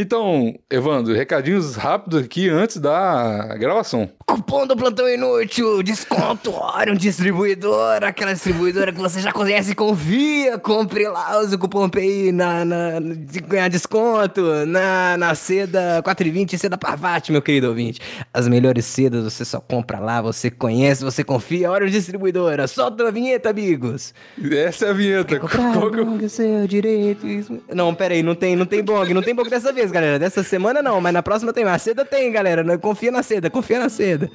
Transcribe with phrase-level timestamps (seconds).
[0.00, 4.08] Então, Evandro, recadinhos rápidos aqui antes da gravação.
[4.38, 10.56] Cupom do Plantão Inútil, desconto Orion Distribuidora, aquela distribuidora que você já conhece e confia.
[10.58, 16.56] Compre lá, use o cupom PI na, na, de ganhar desconto na, na seda 420
[16.56, 18.00] seda Parvati, meu querido ouvinte.
[18.32, 21.68] As melhores sedas você só compra lá, você conhece, você confia.
[21.72, 24.14] Orion Distribuidora, solta a vinheta, amigos.
[24.52, 25.40] Essa é a vinheta.
[25.40, 27.26] Qual que eu- seu direito.
[27.26, 30.16] isso- Não, pera aí, não tem, não tem bong, não tem bong dessa vez, galera.
[30.16, 31.82] Dessa semana não, mas na próxima tem mais.
[31.82, 32.78] Seda tem, galera.
[32.78, 34.27] Confia na seda, confia na seda.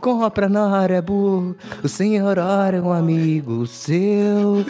[0.00, 4.64] Compra na burro, o senhor ora um amigo seu.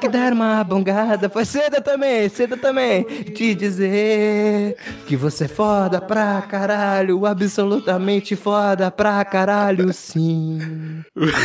[0.00, 3.02] Que dar uma bongada, foi seda também, seda também.
[3.02, 4.76] Te dizer
[5.06, 11.02] que você é foda pra caralho, absolutamente foda pra caralho, sim.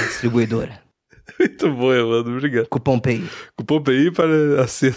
[0.08, 0.83] Distribuidora.
[1.40, 2.34] Muito bom, Evandro.
[2.38, 2.68] Obrigado.
[2.68, 3.24] Cupom PI.
[3.58, 4.96] Cupom PI para a cena.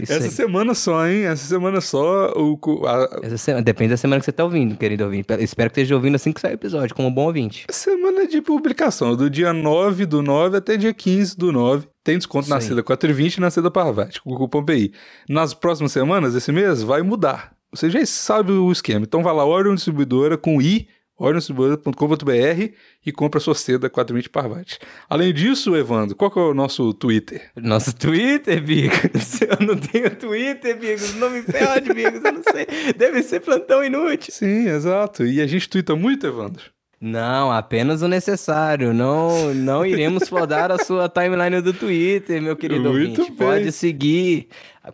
[0.00, 0.30] Isso Essa aí.
[0.30, 1.24] semana só, hein?
[1.26, 2.58] Essa semana só o.
[2.86, 5.26] a- Essa semana, depende da semana que você tá ouvindo, querido ouvinte.
[5.40, 7.66] Espero que esteja ouvindo assim que sair o episódio, como um bom ouvinte.
[7.70, 11.86] Semana de publicação, do dia 9 do 9 até dia 15 do 9.
[12.02, 12.62] Tem desconto Isso na aí.
[12.62, 14.92] seda 420 e na seda Parvati, com o cupom PI.
[15.28, 17.52] Nas próximas semanas, esse mês, vai mudar.
[17.72, 19.04] Você já sabe o esquema.
[19.04, 20.88] Então vai lá, Orion Distribuidora com I,
[21.20, 24.78] oriondistribuidora.com.br e compra sua seda 420 Parvati.
[25.08, 27.50] Além disso, Evandro, qual que é o nosso Twitter?
[27.56, 29.40] Nosso Twitter, Bigos.
[29.42, 31.14] Eu não tenho Twitter, Bigos.
[31.16, 32.24] Não me perde, Bigos.
[32.24, 32.66] Eu não sei.
[32.96, 34.32] Deve ser plantão inútil.
[34.32, 35.24] Sim, exato.
[35.26, 36.64] E a gente twitta muito, Evandro.
[37.00, 38.92] Não, apenas o necessário.
[38.92, 43.30] Não, não iremos flodar a sua timeline do Twitter, meu querido Muito ouvinte.
[43.38, 43.48] bem.
[43.48, 44.48] Pode seguir.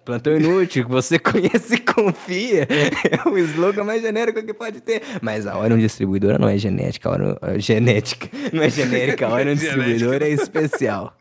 [0.05, 2.69] Plantão Inútil, que você conhece e confia.
[2.71, 5.03] É o slogan mais genérico que pode ter.
[5.21, 7.09] Mas a Orion Distribuidora não é genética.
[7.09, 8.29] A Orion, é genética.
[8.53, 9.27] Não é genérica.
[9.27, 11.17] A Orion Distribuidora é especial.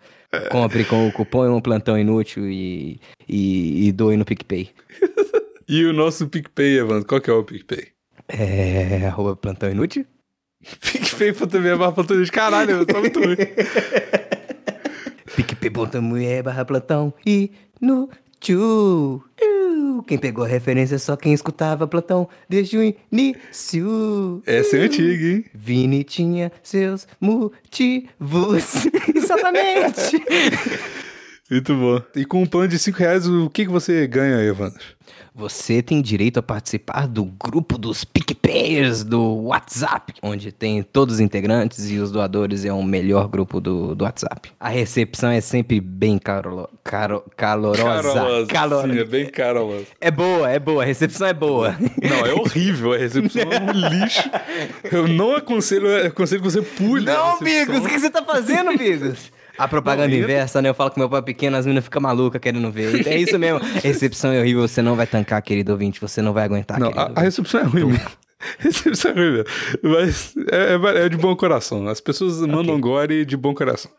[0.52, 4.70] Compre com o cupom Plantão Inútil e, e, e doe no PicPay.
[5.68, 7.88] E o nosso PicPay, Evandro, qual que é o PicPay?
[8.28, 9.08] É.
[9.08, 10.06] Arroba Plantão Inútil?
[10.82, 13.36] PicPay.me barra plantão de caralho, eu sou muito ruim.
[15.36, 19.24] PicPay.me barra Plantão Inútil.
[19.42, 24.42] Uh, Quem pegou a referência é só quem escutava Plantão desde o início.
[24.46, 25.46] Essa é antiga, hein?
[25.54, 28.88] Vini tinha seus motivos.
[29.14, 30.24] Exatamente.
[31.50, 32.02] Muito bom.
[32.16, 34.80] E com um plano de 5 reais, o que, que você ganha, Evandro?
[35.38, 41.20] Você tem direito a participar do grupo dos PicPayers do WhatsApp, onde tem todos os
[41.20, 44.50] integrantes e os doadores é o melhor grupo do, do WhatsApp.
[44.60, 48.46] A recepção é sempre bem carolo, caro, calorosa.
[48.48, 49.86] Calor- Sim, é bem carosa.
[50.02, 51.76] É boa, é boa, a recepção é boa.
[52.02, 54.24] Não, é horrível, a recepção é um lixo.
[54.92, 57.06] Eu não aconselho, aconselho que você pule.
[57.06, 57.40] Não.
[57.40, 59.32] Bigos, o que você tá fazendo, Bigos?
[59.58, 60.70] A propaganda inversa, né?
[60.70, 63.00] Eu falo com meu pai pequeno, as meninas ficam malucas querendo ver.
[63.00, 63.60] Então é isso mesmo.
[63.84, 66.00] Recepção é horrível, você não vai tancar, querido ouvinte.
[66.02, 68.10] Você não vai aguentar, Não, a, a recepção é ruim mesmo.
[68.60, 69.46] Recepção é ruim mesmo.
[69.82, 71.88] Mas é, é- é de bom coração.
[71.88, 73.90] As pessoas mandam gore de bom coração.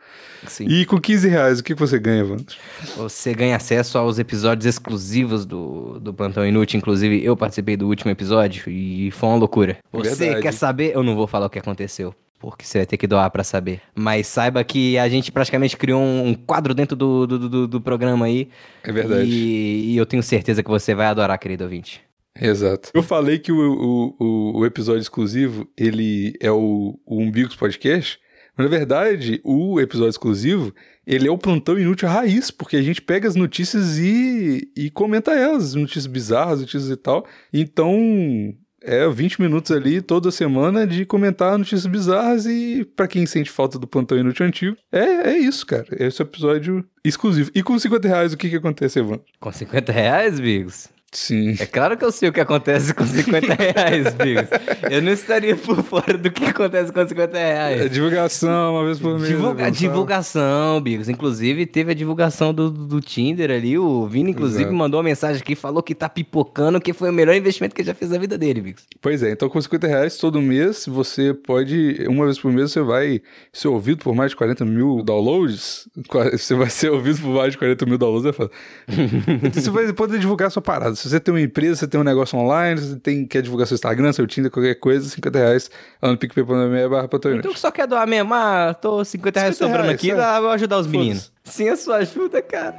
[0.46, 0.66] Sim.
[0.68, 2.54] E com 15 reais, o que você ganha, Evandro?
[2.96, 6.78] Você ganha acesso aos episódios exclusivos do, do Plantão Inútil.
[6.78, 9.78] Inclusive, eu participei do último episódio e foi uma loucura.
[9.92, 10.42] Você Verdade.
[10.42, 10.92] quer saber?
[10.94, 12.14] Eu não vou falar o que aconteceu.
[12.38, 13.80] Porque você vai ter que doar pra saber.
[13.94, 18.26] Mas saiba que a gente praticamente criou um quadro dentro do, do, do, do programa
[18.26, 18.48] aí.
[18.82, 19.28] É verdade.
[19.28, 22.02] E, e eu tenho certeza que você vai adorar, querido ouvinte.
[22.40, 22.90] Exato.
[22.92, 28.18] Eu falei que o, o, o, o episódio exclusivo, ele é o, o Umbigos Podcast,
[28.56, 30.74] mas na verdade, o episódio exclusivo,
[31.06, 35.32] ele é o plantão inútil raiz, porque a gente pega as notícias e, e comenta
[35.32, 37.26] elas, notícias bizarras, notícias e tal.
[37.52, 38.54] Então,
[38.86, 43.78] é 20 minutos ali toda semana de comentar notícias bizarras e pra quem sente falta
[43.78, 45.86] do plantão inútil antigo, é, é isso, cara.
[45.90, 47.50] Esse é episódio exclusivo.
[47.54, 49.24] E com 50 reais, o que que acontece, Evandro?
[49.40, 50.88] Com 50 reais, Bigos?
[51.16, 51.56] Sim.
[51.58, 54.44] É claro que eu sei o que acontece com 50 reais, Bigos.
[54.90, 57.80] Eu não estaria por fora do que acontece com 50 reais.
[57.80, 59.26] É divulgação, uma vez por mês.
[59.26, 61.08] Divulga- Evandro, divulgação, Bigos.
[61.08, 63.78] Inclusive, teve a divulgação do, do Tinder ali.
[63.78, 64.76] O Vini, inclusive, Exato.
[64.76, 67.86] mandou uma mensagem aqui, falou que tá pipocando, que foi o melhor investimento que ele
[67.88, 68.84] já fez na vida dele, Bigos.
[69.00, 72.82] Pois é, então com 50 reais todo mês, você pode, uma vez por mês, você
[72.82, 75.88] vai ser ouvido por mais de 40 mil downloads.
[76.32, 78.50] Você vai ser ouvido por mais de 40 mil downloads, é foda.
[79.46, 80.94] Então você vai poder divulgar a sua parada.
[81.06, 83.76] Se você tem uma empresa, você tem um negócio online, você tem, quer divulgar seu
[83.76, 85.70] Instagram, seu Tinder, qualquer coisa, 50 reais
[86.02, 87.08] lá no picpay.me barra.
[87.38, 88.34] Então só quer doar mesmo?
[88.34, 90.14] Ah, tô 50 reais 50 sobrando reais, aqui, é.
[90.16, 91.32] dá, vou ajudar os meninos.
[91.44, 92.74] Sem a sua ajuda, cara.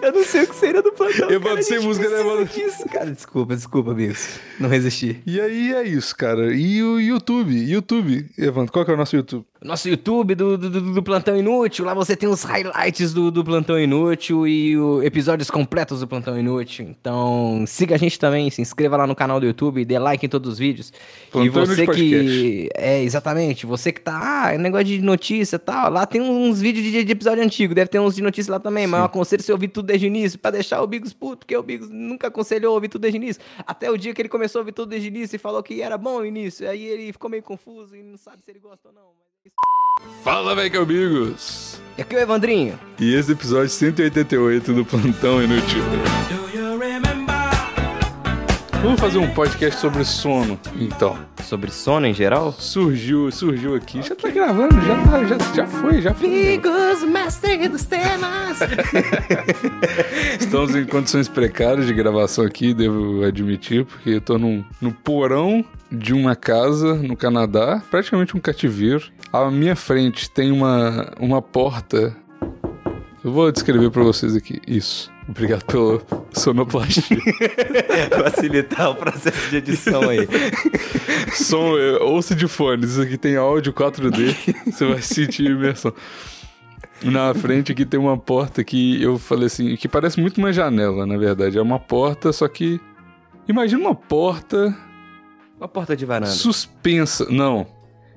[0.00, 1.28] Eu não sei o que seria do plantão.
[1.28, 2.46] Eu cara, sem música, né, mano?
[2.46, 3.10] disso, cara.
[3.10, 4.38] Desculpa, desculpa, Bigos.
[4.58, 5.20] Não resisti.
[5.26, 6.54] E aí é isso, cara.
[6.54, 9.44] E o YouTube, YouTube, Evandro, qual que é o nosso YouTube?
[9.64, 11.84] Nosso YouTube do, do, do, Plantão Inútil.
[11.84, 16.38] Lá você tem os highlights do, do Plantão Inútil e o, episódios completos do Plantão
[16.38, 16.86] Inútil.
[16.88, 20.28] Então, siga a gente também, se inscreva lá no canal do YouTube, dê like em
[20.28, 20.92] todos os vídeos.
[21.30, 22.68] Plantão e você que.
[22.74, 23.64] É, exatamente.
[23.66, 24.16] Você que tá.
[24.46, 25.90] Ah, negócio de notícia e tal.
[25.90, 27.74] Lá tem uns vídeos de, de, episódio antigo.
[27.74, 28.84] Deve ter uns de notícia lá também.
[28.84, 28.90] Sim.
[28.90, 30.38] Mas eu aconselho você ouvir tudo desde o início.
[30.38, 33.42] Pra deixar o Bigos puto, porque o Bigos nunca aconselhou ouvir tudo desde o início.
[33.66, 35.80] Até o dia que ele começou a ouvir tudo desde o início e falou que
[35.80, 36.68] era bom o início.
[36.68, 39.25] Aí ele ficou meio confuso e não sabe se ele gosta ou não.
[40.22, 41.80] Fala, velho, amigos!
[41.96, 42.78] E aqui é o Evandrinho.
[43.00, 45.82] E esse episódio 188 do Plantão Inútil.
[48.82, 51.18] Vamos fazer um podcast sobre sono, então.
[51.42, 52.52] Sobre sono em geral?
[52.52, 53.98] Surgiu, surgiu aqui.
[53.98, 54.08] Okay.
[54.08, 56.28] Já tá gravando, já, já, já foi, já foi.
[56.28, 58.58] Amigos, mestre dos temas.
[60.38, 65.64] Estamos em condições precárias de gravação aqui, devo admitir, porque eu tô num, no porão
[65.90, 69.04] de uma casa no Canadá, praticamente um cativeiro.
[69.32, 72.16] À minha frente tem uma, uma porta.
[73.24, 74.60] Eu vou descrever para vocês aqui.
[74.66, 75.15] Isso.
[75.28, 76.02] Obrigado pelo
[76.32, 77.18] sonoplastia.
[78.22, 80.28] Facilitar o processo de edição aí.
[81.34, 82.92] Som, ouça de fones.
[82.92, 84.36] Isso aqui tem áudio 4D.
[84.66, 85.92] Você vai sentir imersão.
[87.02, 91.04] Na frente aqui tem uma porta que eu falei assim, que parece muito uma janela,
[91.04, 91.58] na verdade.
[91.58, 92.80] É uma porta, só que.
[93.48, 94.74] Imagina uma porta.
[95.58, 96.30] Uma porta de varanda.
[96.30, 97.26] Suspensa.
[97.30, 97.66] Não.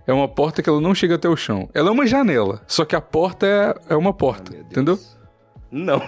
[0.06, 1.69] É uma porta que ela não chega até o chão.
[1.73, 4.97] Ela é uma janela, só que a porta é, é uma porta, ah, entendeu?
[5.71, 6.00] Não.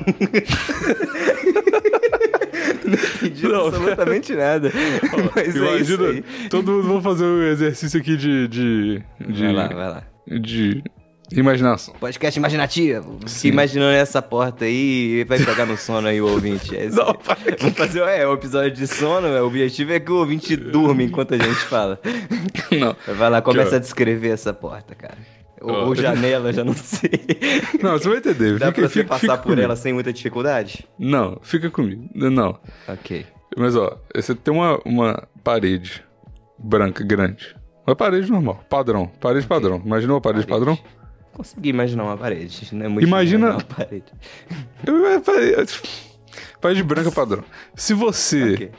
[2.86, 4.72] não entendi não, absolutamente nada.
[5.14, 9.44] Ó, Mas é imagina, é todo mundo vai fazer um exercício aqui de, de, de.
[9.44, 10.04] Vai lá, vai lá.
[10.28, 10.84] De
[11.40, 11.94] Imaginação.
[11.98, 13.20] Podcast imaginativo.
[13.26, 13.50] Sim.
[13.50, 16.76] Imaginando essa porta aí vai pegar no sono aí o ouvinte.
[16.76, 17.16] É Não,
[17.58, 19.28] Vamos fazer é, o episódio de sono.
[19.28, 21.98] O objetivo é que o ouvinte durma enquanto a gente fala.
[22.72, 22.96] Não.
[23.16, 25.18] Vai lá, começa a descrever essa porta, cara.
[25.62, 25.96] Ou, oh.
[25.96, 27.12] janela, já não sei.
[27.82, 28.58] Não, você vai entender.
[28.58, 29.62] Dá fica, pra você fica, passar fica por comigo.
[29.62, 30.88] ela sem muita dificuldade?
[30.98, 32.10] Não, fica comigo.
[32.14, 32.60] Não.
[32.88, 33.26] Ok.
[33.56, 36.04] Mas ó, você tem uma, uma parede
[36.58, 37.56] branca grande.
[37.86, 39.12] Uma parede normal, padrão.
[39.20, 39.58] Parede okay.
[39.58, 39.82] padrão.
[39.86, 40.66] Imagina uma parede, parede.
[40.66, 40.80] padrão?
[41.34, 44.12] Consegui imaginar uma parede, não é muito Imagina uma parede.
[46.62, 47.44] parede branca padrão.
[47.76, 48.72] Se você okay.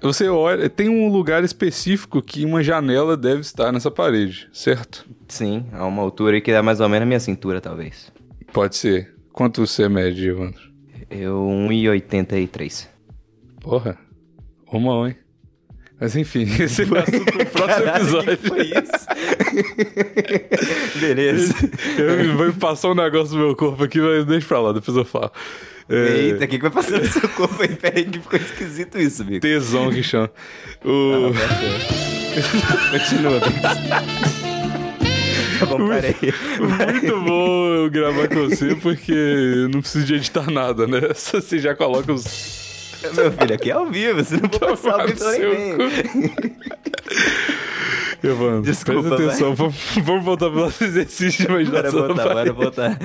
[0.00, 5.06] Você olha, tem um lugar específico que uma janela deve estar nessa parede, certo?
[5.28, 8.12] Sim, a uma altura que dá mais ou menos a minha cintura, talvez.
[8.52, 9.14] Pode ser.
[9.32, 10.62] Quanto você mede, Evandro?
[11.10, 12.88] Eu 1,83.
[13.60, 13.98] Porra.
[14.72, 15.16] Uma, hein?
[15.98, 18.36] Mas enfim, esse é o assunto pro próximo episódio.
[18.36, 19.06] Que foi isso?
[21.00, 21.54] Beleza.
[21.98, 25.04] Eu, vou passar um negócio no meu corpo aqui, mas deixa pra lá, depois eu
[25.04, 25.32] falo.
[25.88, 26.18] É...
[26.18, 27.68] Eita, o que, que vai passar no seu corpo aí?
[27.68, 29.40] Pera aí que ficou esquisito isso, amigo.
[29.40, 30.30] Tesão chama.
[30.84, 31.32] O...
[32.90, 33.40] Continua.
[35.58, 36.14] Tá bom, parei.
[36.58, 41.00] Muito bom gravar com você, porque não preciso de editar nada, né?
[41.14, 42.56] Você já coloca os
[43.14, 46.56] meu filho, aqui é ao vivo, você não pode passar ao vivo ninguém.
[48.24, 52.00] Evandro, Desculpa, presta atenção, vamos, vamos voltar pro nosso exercício de imaginação.
[52.00, 52.98] Bora voltar, bora voltar.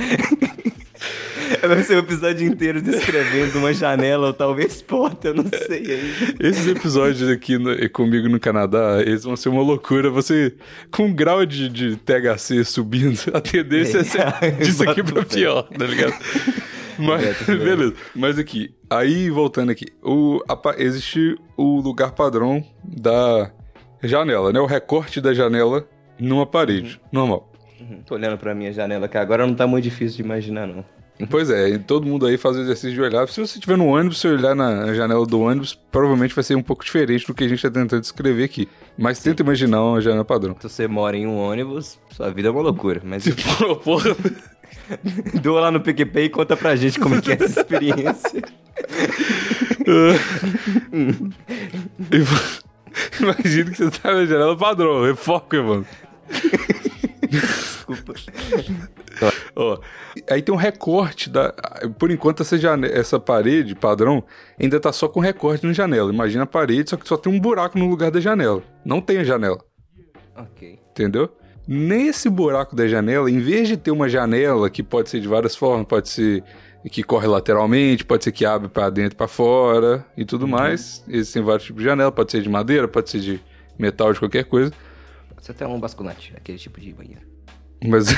[1.67, 5.79] Vai ser o um episódio inteiro descrevendo uma janela ou talvez porta, eu não sei
[5.79, 6.47] ainda.
[6.47, 10.09] Esses episódios aqui no, comigo no Canadá, eles vão ser uma loucura.
[10.09, 10.53] Você,
[10.91, 15.63] com um grau de, de THC subindo, a tendência é ser disso aqui pra pior,
[15.63, 16.13] tá ligado?
[16.97, 17.95] Mas, beleza.
[18.15, 23.51] Mas aqui, aí voltando aqui, o, a, existe o lugar padrão da
[24.03, 24.59] janela, né?
[24.59, 25.87] O recorte da janela
[26.19, 27.09] numa parede, uhum.
[27.11, 27.51] normal.
[27.79, 28.01] Uhum.
[28.05, 30.85] Tô olhando pra minha janela que agora não tá muito difícil de imaginar, não.
[31.29, 33.27] Pois é, todo mundo aí faz o exercício de olhar.
[33.27, 36.63] Se você estiver no ônibus, se olhar na janela do ônibus, provavelmente vai ser um
[36.63, 38.67] pouco diferente do que a gente está tentando descrever aqui.
[38.97, 39.29] Mas Sim.
[39.29, 40.55] tenta imaginar uma janela padrão.
[40.59, 43.01] Se você mora em um ônibus, sua vida é uma loucura.
[43.03, 43.25] Mas...
[43.83, 44.15] porra,
[45.41, 48.41] Doa lá no PicPay e conta pra gente como é que é essa experiência.
[53.19, 55.85] Imagina que você tá na janela padrão, refoca, mano.
[57.29, 58.13] Desculpa.
[59.55, 59.79] Ó,
[60.29, 61.53] aí tem um recorte da.
[61.97, 64.23] Por enquanto, essa, janela, essa parede padrão
[64.59, 66.11] ainda tá só com recorte na janela.
[66.11, 68.63] Imagina a parede, só que só tem um buraco no lugar da janela.
[68.85, 69.59] Não tem a janela.
[70.35, 70.79] Ok.
[70.91, 71.29] Entendeu?
[71.67, 75.55] Nesse buraco da janela, em vez de ter uma janela que pode ser de várias
[75.55, 76.43] formas, pode ser
[76.89, 80.51] que corre lateralmente, pode ser que abre para dentro e para fora e tudo uhum.
[80.51, 81.03] mais.
[81.07, 83.39] Existem vários tipos de janela, pode ser de madeira, pode ser de
[83.77, 84.73] metal, de qualquer coisa.
[85.29, 87.30] Pode ser até um basculante, aquele tipo de banheiro.
[87.85, 88.07] Mas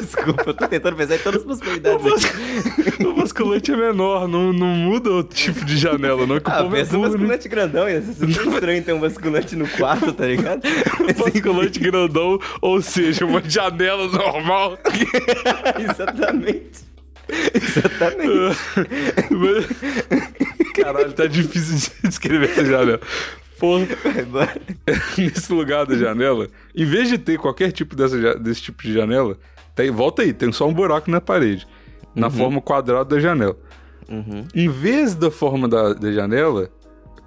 [0.00, 3.04] Desculpa, eu tô tentando pensar em todas as possibilidades aqui.
[3.06, 6.38] o basculante é menor, não, não muda o tipo de janela, não.
[6.38, 7.16] Que o Ah, povo é pensa um burro, né?
[7.18, 10.60] basculante grandão, ia ser super estranho ter um basculante no quarto, tá ligado?
[11.18, 14.78] basculante grandão, ou seja, uma janela normal.
[15.90, 16.86] Exatamente.
[17.54, 18.58] Exatamente.
[20.74, 23.00] Caralho, tá difícil de descrever essa janela.
[23.58, 23.86] Porra,
[25.18, 29.36] nesse lugar da janela, em vez de ter qualquer tipo dessa, desse tipo de janela,
[29.74, 31.66] tem, volta aí, tem só um buraco na parede,
[32.14, 33.56] na forma quadrada da janela.
[34.08, 34.46] Uhum.
[34.54, 36.70] Em vez da forma da, da janela,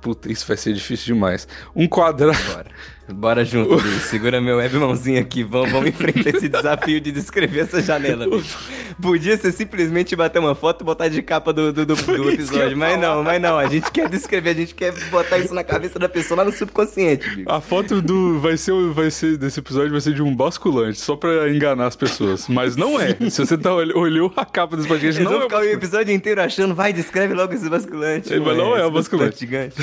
[0.01, 1.47] puta, isso vai ser difícil demais.
[1.75, 2.37] Um quadrado.
[2.53, 2.71] Bora.
[3.09, 4.03] Bora junto, Luiz.
[4.03, 5.43] Segura meu web mãozinho aqui.
[5.43, 8.57] Vamos, vamos enfrentar esse desafio de descrever essa janela, bicho.
[9.01, 12.77] Podia ser simplesmente bater uma foto e botar de capa do, do, do- do episódio.
[12.77, 13.57] Mas não, mas não.
[13.57, 16.53] A gente quer descrever, a gente quer botar isso na cabeça da pessoa lá no
[16.53, 17.51] subconsciente, bicho.
[17.51, 21.15] A foto do vai ser, vai ser desse episódio vai ser de um basculante, só
[21.17, 22.47] pra enganar as pessoas.
[22.47, 23.17] Mas não é.
[23.29, 25.45] Se você tá, olh- olhou a capa desse podcast, Eles não vão é.
[25.45, 28.29] o ficar o episódio inteiro achando, vai, descreve logo esse basculante.
[28.39, 29.39] Mas não é esse o basculante.
[29.39, 29.75] gigante.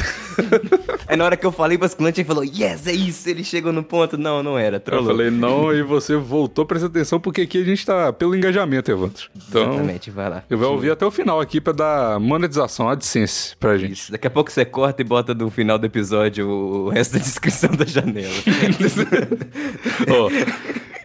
[1.06, 3.07] Aí na hora que eu falei basculante, ele falou, yes, é isso.
[3.26, 4.16] Ele chegou no ponto.
[4.18, 4.76] Não, não era.
[4.76, 5.06] Eu Trollou.
[5.06, 9.24] falei, não, e você voltou, presta atenção, porque aqui a gente tá pelo engajamento, Evandro.
[9.48, 10.42] Então, Exatamente, vai lá.
[10.48, 13.92] eu vou ouvir até o final aqui pra dar monetização, AdSense pra gente.
[13.92, 14.12] Isso.
[14.12, 17.70] Daqui a pouco você corta e bota no final do episódio o resto da descrição
[17.70, 18.28] da janela.
[20.08, 20.30] Ó,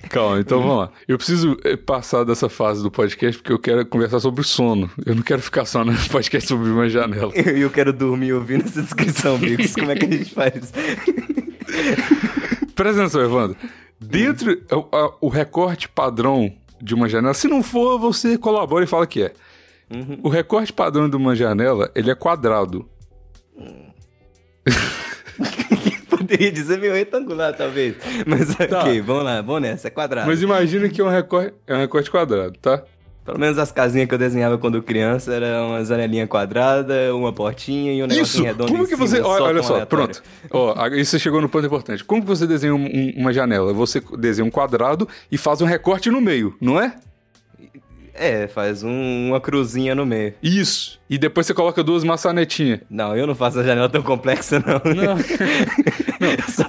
[0.09, 0.89] calma, então vamos lá.
[1.07, 4.89] Eu preciso eh, passar dessa fase do podcast porque eu quero conversar sobre sono.
[5.05, 7.31] Eu não quero ficar só no podcast sobre uma janela.
[7.35, 9.73] E eu, eu quero dormir ouvindo essa descrição, Bigos.
[9.73, 10.71] Como é que a gente faz?
[12.75, 13.57] Presta atenção, Evandro.
[13.99, 16.51] Dentro, o, a- o recorte padrão
[16.81, 19.33] de uma janela, se não for, você colabora e fala que é.
[20.23, 22.87] O recorte padrão de uma janela, ele é quadrado.
[26.09, 27.95] Poderia dizer meio retangular, talvez.
[28.25, 30.27] Mas ok, vamos lá, vamos nessa, é quadrado.
[30.27, 32.83] Mas imagina que é um recorte, é um recorte quadrado, tá?
[33.25, 37.93] Pelo menos as casinhas que eu desenhava quando criança eram uma janelinha quadrada, uma portinha
[37.93, 38.15] e um Isso!
[38.15, 39.21] negocinho redondo Como que cima, você.
[39.21, 39.87] Olha, olha só, aleatório.
[40.07, 40.23] pronto.
[40.51, 42.03] Ó, a- isso chegou no ponto importante.
[42.03, 43.73] Como que você desenha um- uma janela?
[43.73, 46.95] Você desenha um quadrado e faz um recorte no meio, não é?
[48.15, 50.33] É, faz um- uma cruzinha no meio.
[50.43, 50.99] Isso.
[51.09, 52.81] E depois você coloca duas maçanetinhas.
[52.89, 54.93] Não, eu não faço a janela tão complexa, não.
[54.93, 55.15] Não.
[56.25, 56.65] eu, só,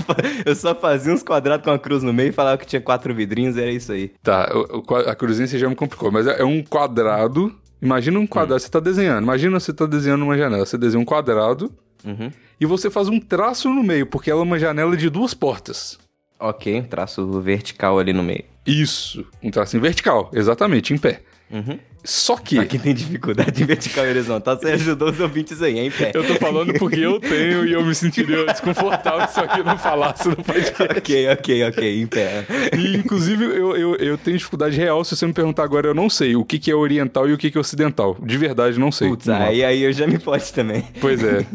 [0.47, 3.15] eu só fazia uns quadrados com uma cruz no meio e falava que tinha quatro
[3.15, 4.11] vidrinhos, era isso aí.
[4.23, 7.55] Tá, o- o a cruzinha você já me complicou, mas é é um quadrado.
[7.83, 9.23] Imagina um quadrado, você tá desenhando.
[9.23, 10.65] Imagina você tá desenhando uma janela.
[10.65, 11.71] Você desenha um quadrado
[12.05, 12.31] Uhum.
[12.61, 15.99] e você faz um traço no meio, porque ela é uma janela de duas portas.
[16.39, 18.45] Ok, um traço vertical ali no meio.
[18.67, 21.21] Isso, um tracinho vertical, exatamente, em pé.
[21.51, 21.79] Uhum.
[22.05, 22.57] Só que.
[22.57, 26.13] Pra quem tem dificuldade em vertical e horizontal, você ajudou os ouvintes aí, hein, pé.
[26.15, 30.29] Eu tô falando porque eu tenho e eu me sentiria desconfortável se alguém não falasse
[30.29, 30.83] no podcast.
[30.99, 32.47] ok, ok, ok, em pé.
[32.77, 35.03] E, inclusive, eu, eu, eu tenho dificuldade real.
[35.03, 37.39] Se você me perguntar agora, eu não sei o que, que é oriental e o
[37.39, 38.17] que, que é ocidental.
[38.23, 39.09] De verdade, não sei.
[39.09, 40.85] Putz, aí, aí eu já me pode também.
[41.01, 41.47] Pois é.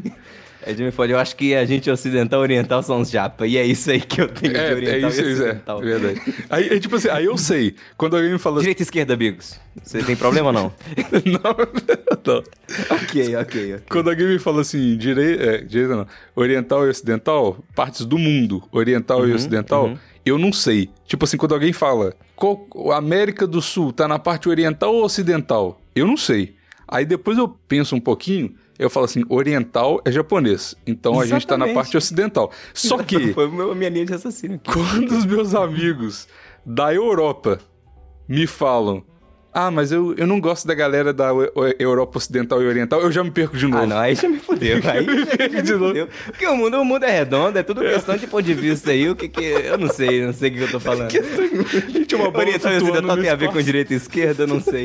[0.62, 1.14] É me fode.
[1.14, 3.48] Eu acho que a gente ocidental e oriental são os japa.
[3.48, 5.46] E é isso aí que eu tenho de É, é oriental isso, e isso é,
[5.46, 5.82] ocidental.
[5.82, 6.36] é verdade.
[6.50, 7.76] Aí, é tipo assim, aí eu sei.
[7.98, 8.64] Quando alguém me fala assim.
[8.64, 9.60] Direita e esquerda, Bigos.
[9.82, 10.74] Você tem problema ou não?
[11.26, 12.44] não, não.
[12.98, 13.84] ok, ok, ok.
[13.90, 18.62] Quando alguém me fala assim, direita, é, direita não, oriental e ocidental, partes do mundo,
[18.72, 20.90] oriental e ocidental, eu não sei.
[21.06, 25.82] Tipo assim, quando alguém fala, qual, América do Sul tá na parte oriental ou ocidental?
[25.96, 26.56] Eu não sei.
[26.88, 30.74] Aí depois eu penso um pouquinho, eu falo assim, oriental é japonês.
[30.88, 31.76] Então a gente tá na Exatamente.
[31.76, 32.52] parte ocidental.
[32.74, 34.72] Só que Foi a minha linha de raciocínio aqui.
[34.74, 36.28] quando os meus amigos
[36.66, 37.60] da Europa
[38.28, 39.04] me falam,
[39.52, 43.12] ah, mas eu, eu não gosto da galera da Eu- Europa Ocidental e Oriental, eu
[43.12, 43.84] já me perco de novo.
[43.84, 44.78] Ah, não, aí já me fudeu.
[44.86, 45.88] Aí já, já me De novo.
[45.88, 46.08] fudeu.
[46.28, 49.10] Porque o mundo, o mundo é redondo, é tudo questão de ponto de vista aí.
[49.10, 49.44] O que que.
[49.44, 51.10] Eu não sei, não sei o que eu tô falando.
[51.92, 54.48] Gente, é uma bola Oriental e ocidental tem a ver com direita e esquerda, eu
[54.48, 54.84] não sei.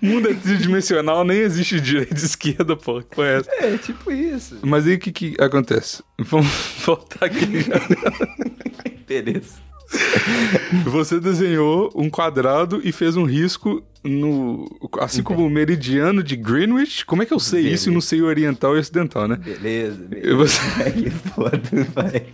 [0.00, 3.02] Mundo é tridimensional, nem existe direita e esquerda, pô.
[3.02, 3.50] Qual é essa?
[3.52, 4.58] É, tipo isso.
[4.62, 6.02] Mas aí o que, que acontece?
[6.18, 6.48] Vamos
[6.84, 7.46] voltar aqui.
[9.06, 9.70] Beleza.
[10.84, 14.66] Você desenhou um quadrado e fez um risco no.
[14.98, 17.04] Assim como o meridiano de Greenwich.
[17.04, 17.74] Como é que eu sei Beleza.
[17.76, 19.36] isso e não sei o oriental e ocidental, né?
[19.36, 20.60] Beleza, beleza.
[20.84, 21.60] Ai, que foda,
[21.94, 22.26] vai.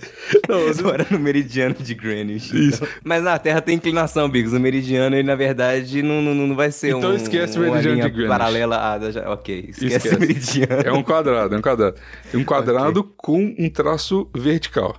[0.48, 2.46] Não, você- Bora no meridiano de Greenwich.
[2.68, 2.84] Isso.
[2.84, 2.88] então.
[3.04, 4.52] Mas na Terra tem inclinação, Bigos.
[4.52, 8.02] O meridiano, ele na verdade não, não, não vai ser Então um, esquece o meridiano
[8.02, 8.28] de Greenwich.
[8.28, 9.10] paralela da...
[9.10, 10.14] ja- Ok, esquece, Esquece.
[10.16, 10.82] o meridiano.
[10.84, 11.96] É um quadrado, é um quadrado.
[12.34, 14.96] Um quadrado com um traço vertical,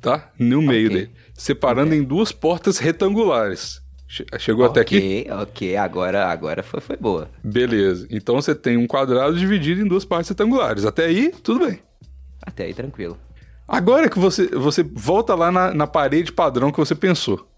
[0.00, 0.30] tá?
[0.38, 0.98] No meio Ok.
[1.00, 1.10] dele.
[1.34, 3.81] Separando em duas portas retangulares.
[4.14, 4.96] Che- Chegou até aqui?
[5.26, 5.76] Ok, ok.
[5.78, 7.30] Agora, agora foi, foi boa.
[7.42, 8.06] Beleza.
[8.10, 10.84] Então você tem um quadrado dividido em duas partes retangulares.
[10.84, 11.78] Até aí, tudo bem.
[12.44, 13.16] Até aí, tranquilo.
[13.66, 17.48] Agora que você, você volta lá na, na parede padrão que você pensou.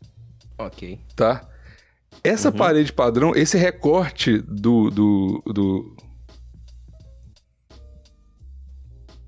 [0.57, 1.01] Ok.
[1.17, 1.43] tá?
[2.23, 2.57] Essa Uhum.
[2.57, 4.91] parede padrão, esse recorte do.
[4.91, 5.97] do, do...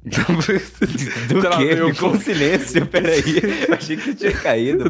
[0.07, 1.77] Do quê?
[1.77, 2.17] Ficou um pouco.
[2.19, 3.67] silêncio, peraí.
[3.69, 4.85] Eu achei que você tinha caído.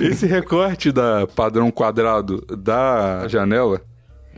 [0.00, 3.80] esse recorte da padrão quadrado da janela,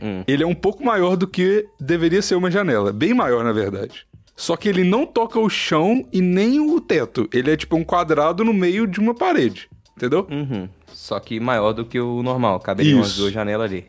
[0.01, 0.23] Hum.
[0.27, 2.93] ele é um pouco maior do que deveria ser uma janela.
[2.93, 4.07] Bem maior, na verdade.
[4.33, 7.27] Só que ele não toca o chão e nem o teto.
[7.33, 9.69] Ele é tipo um quadrado no meio de uma parede.
[9.97, 10.25] Entendeu?
[10.31, 10.69] Uhum.
[10.93, 12.61] Só que maior do que o normal.
[12.61, 13.85] Caberia umas duas janelas ali.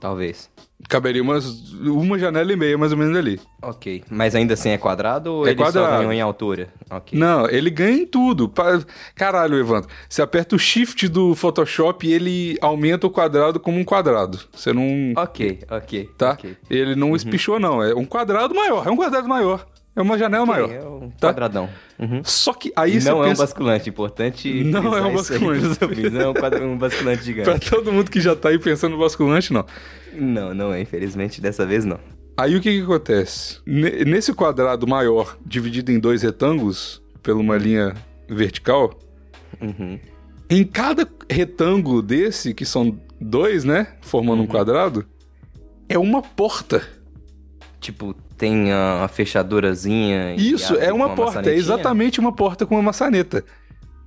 [0.00, 0.48] Talvez.
[0.88, 3.40] Caberia umas, uma janela e meia, mais ou menos ali.
[3.62, 4.02] Ok.
[4.10, 5.96] Mas ainda assim é quadrado ou É ele só quadrado.
[5.98, 6.68] ganhou em altura?
[6.90, 7.18] Ok.
[7.18, 8.52] Não, ele ganha em tudo.
[9.14, 9.88] Caralho, Evandro.
[10.08, 14.38] Você aperta o shift do Photoshop e ele aumenta o quadrado como um quadrado.
[14.52, 15.12] Você não.
[15.16, 16.10] Ok, ok.
[16.18, 16.32] Tá?
[16.32, 16.56] ok.
[16.68, 17.82] Ele não espichou, não.
[17.82, 18.86] É um quadrado maior.
[18.86, 19.66] É um quadrado maior.
[19.94, 20.70] É uma janela maior.
[20.70, 21.28] É um Tá?
[21.28, 21.68] quadradão.
[21.98, 22.22] Uhum.
[22.24, 23.42] Só que aí não é um pensa.
[23.42, 24.64] basculante, importante.
[24.64, 25.84] Não é um aí basculante.
[25.84, 27.44] ouvintes, Não é um, quadra- um basculante gigante.
[27.44, 29.66] Pra todo mundo que já tá aí pensando no basculante, não.
[30.14, 30.80] Não, não é.
[30.80, 31.98] Infelizmente, dessa vez não.
[32.36, 33.60] Aí o que que acontece?
[33.66, 37.92] Ne- Nesse quadrado maior, dividido em dois retângulos, por uma linha
[38.28, 38.98] vertical,
[39.60, 39.98] Uhum.
[40.48, 43.88] em cada retângulo desse, que são dois, né?
[44.00, 45.04] Formando um quadrado,
[45.86, 46.82] é uma porta.
[47.80, 50.34] Tipo, tem a, uma fechadurazinha.
[50.34, 51.48] Isso, é com uma porta.
[51.48, 53.44] É exatamente uma porta com uma maçaneta.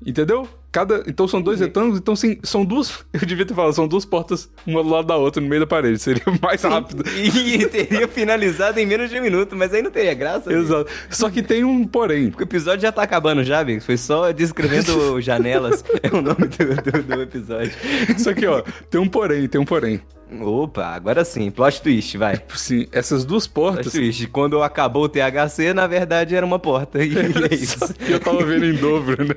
[0.05, 0.45] Entendeu?
[0.75, 3.05] Cada, então são dois retângulos, então sim, são duas.
[3.13, 5.65] Eu devia ter falado, são duas portas, uma do lado da outra, no meio da
[5.65, 5.98] parede.
[6.00, 7.01] Seria mais rápido.
[7.15, 10.50] E, teria finalizado em menos de um minuto, mas aí não teria graça.
[10.50, 10.65] amigo.
[10.65, 10.91] Exato.
[11.10, 12.29] Só que tem um porém.
[12.29, 13.82] Porque o episódio já tá acabando já, amigo.
[13.82, 15.82] Foi só descrevendo janelas.
[16.03, 17.72] É o nome do, do, do episódio.
[18.17, 20.01] Só que, ó, tem um porém, tem um porém.
[20.41, 21.51] Opa, agora sim.
[21.51, 22.41] Plot twist, vai.
[22.55, 23.94] Sim, essas duas Plot portas.
[23.94, 24.27] twist.
[24.27, 27.03] Quando acabou o THC, na verdade era uma porta.
[27.03, 27.94] E é isso.
[27.94, 29.36] que eu tava vendo em dobro, né?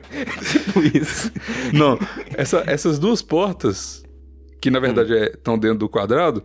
[0.50, 1.27] tipo isso.
[1.73, 1.99] Não,
[2.37, 4.04] essa- essas duas portas,
[4.61, 6.42] que na verdade estão dentro do quadrado,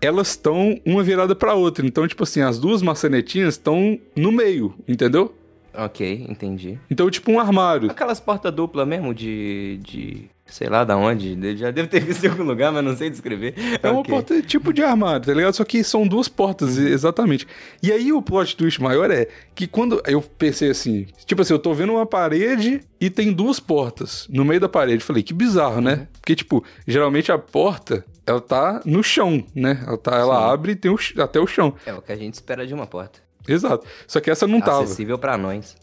[0.00, 1.86] elas estão uma virada pra outra.
[1.86, 5.34] Então, tipo assim, as duas maçanetinhas estão no meio, entendeu?
[5.74, 6.78] Ok, entendi.
[6.90, 7.90] Então, tipo um armário.
[7.90, 9.78] Aquelas portas duplas mesmo de.
[9.82, 10.30] de.
[10.50, 11.38] Sei lá da onde.
[11.40, 13.54] Eu já devo ter visto em algum lugar, mas não sei descrever.
[13.82, 14.12] É uma Ok.
[14.12, 15.54] porta tipo de armário, tá ligado?
[15.54, 17.46] Só que são duas portas, exatamente.
[17.82, 21.58] E aí o plot twist maior é que quando eu pensei assim, tipo assim, eu
[21.58, 25.02] tô vendo uma parede e tem duas portas no meio da parede.
[25.04, 26.08] Falei, que bizarro, né?
[26.20, 29.82] Porque, tipo, geralmente a porta, ela tá no chão, né?
[29.86, 30.52] Ela, tá, ela Sim.
[30.52, 31.74] abre e tem o até o chão.
[31.86, 33.20] É o que a gente espera de uma porta.
[33.48, 33.86] Exato.
[34.06, 34.82] Só que essa não tava.
[34.84, 35.76] Acessível pra nós.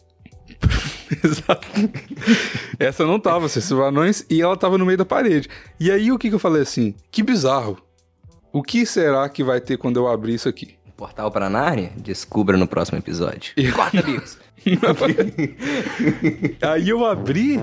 [1.23, 1.67] Exato.
[2.79, 5.49] Essa não tava, acessível a anões, e ela tava no meio da parede.
[5.79, 6.93] E aí o que, que eu falei assim?
[7.11, 7.77] Que bizarro.
[8.51, 10.75] O que será que vai ter quando eu abrir isso aqui?
[10.95, 11.91] Portal pra Nárnia?
[11.95, 13.53] Descubra no próximo episódio.
[13.55, 14.37] E- Corta, amigos.
[16.61, 17.57] Aí eu abri.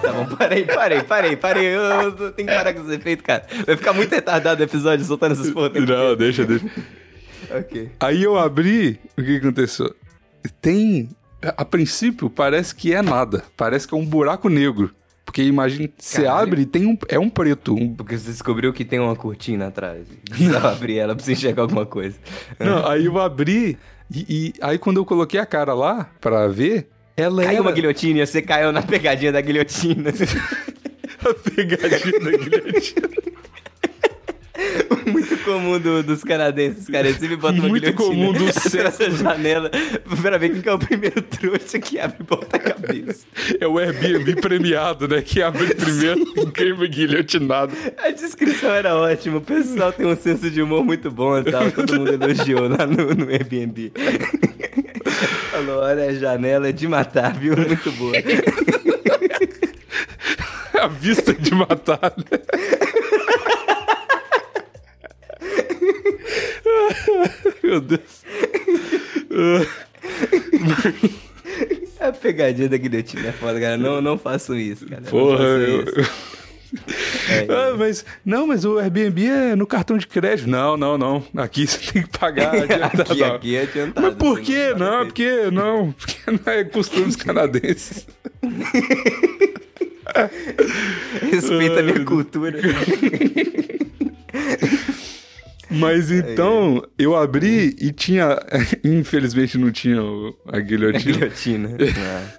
[0.00, 1.66] Tá bom, parei, parei, parei, parei.
[1.66, 3.44] Eu, eu tenho que parar com esse efeito, cara.
[3.66, 5.70] Vai ficar muito retardado o episódio soltando essas porra.
[5.70, 6.64] Não, deixa, deixa.
[7.50, 7.90] Ok.
[8.00, 9.94] Aí eu abri, o que aconteceu?
[10.60, 11.08] Tem.
[11.56, 13.44] A, princípio parece que é nada.
[13.56, 14.90] Parece que é um buraco negro.
[15.24, 16.96] Porque imagina, você abre e tem um.
[17.08, 17.74] É um preto.
[17.74, 20.06] um- Porque você descobriu que tem uma cortina atrás.
[20.28, 22.18] Precisava abrir ela pra você enxergar alguma coisa.
[22.60, 23.78] Não, aí eu abri
[24.14, 27.72] e, e aí quando eu coloquei a cara lá pra ver, ela Caiu era uma
[27.72, 30.10] guilhotina e você caiu na pegadinha da guilhotina.
[31.24, 33.08] a pegadinha da guilhotina.
[35.06, 37.08] Muito comum do- dos canadenses, cara.
[37.08, 38.44] Eles sempre botam uma Muito guilhotina comum do
[38.98, 39.70] da janela
[40.20, 43.24] pra ver quem que é o primeiro trouxa que abre e bota a cabeça.
[43.58, 45.22] É o Airbnb premiado, né?
[45.22, 47.74] Que abre primeiro e queima guilhotinado.
[47.98, 49.38] A descrição era ótima.
[49.38, 51.70] O pessoal tem um senso de humor muito bom e tal.
[51.72, 53.92] Todo mundo elogiou lá no, no Airbnb.
[55.50, 57.56] Falou, olha, a janela é de matar, viu?
[57.56, 58.12] Muito boa.
[60.80, 62.12] A vista de matar.
[62.16, 62.38] né?
[67.62, 68.22] Meu Deus.
[72.00, 73.76] A pegadinha da guilhotina é foda, cara.
[73.76, 75.02] Não, não façam isso, cara.
[75.02, 75.82] Não Porra, eu...
[75.82, 76.32] isso.
[77.28, 80.48] É, Ah, mas, não, mas o Airbnb é no cartão de crédito.
[80.48, 81.22] Não, não, não.
[81.36, 83.02] Aqui você tem que pagar adiantado.
[83.02, 84.06] aqui, aqui é adiantado.
[84.06, 84.68] Mas por quê?
[84.68, 88.06] pode Não, porque não, porque não é costumes canadenses.
[91.30, 92.58] Respeita a minha cultura.
[95.72, 98.38] Mas então, eu abri e tinha.
[98.84, 101.12] Infelizmente não tinha o- a A guilhotina.
[101.18, 101.68] guilhotina.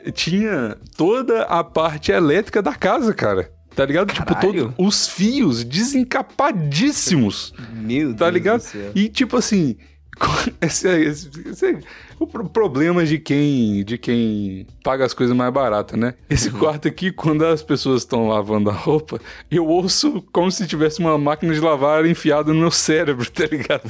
[0.08, 0.12] Ah.
[0.12, 3.50] Tinha toda a parte elétrica da casa, cara.
[3.76, 4.13] Tá ligado?
[4.13, 4.54] Tipo, Caralho.
[4.69, 7.54] todo, os fios desencapadíssimos.
[7.74, 8.60] Meu Deus Tá ligado?
[8.60, 8.91] do céu.
[8.93, 9.76] E tipo assim,
[10.62, 11.78] Esse, esse, esse,
[12.19, 16.13] o problema de quem de quem paga as coisas mais baratas, né?
[16.30, 16.60] Esse uhum.
[16.60, 19.19] quarto aqui, quando as pessoas estão lavando a roupa,
[19.52, 23.89] eu ouço como se tivesse uma máquina de lavar enfiada no meu cérebro, tá ligado?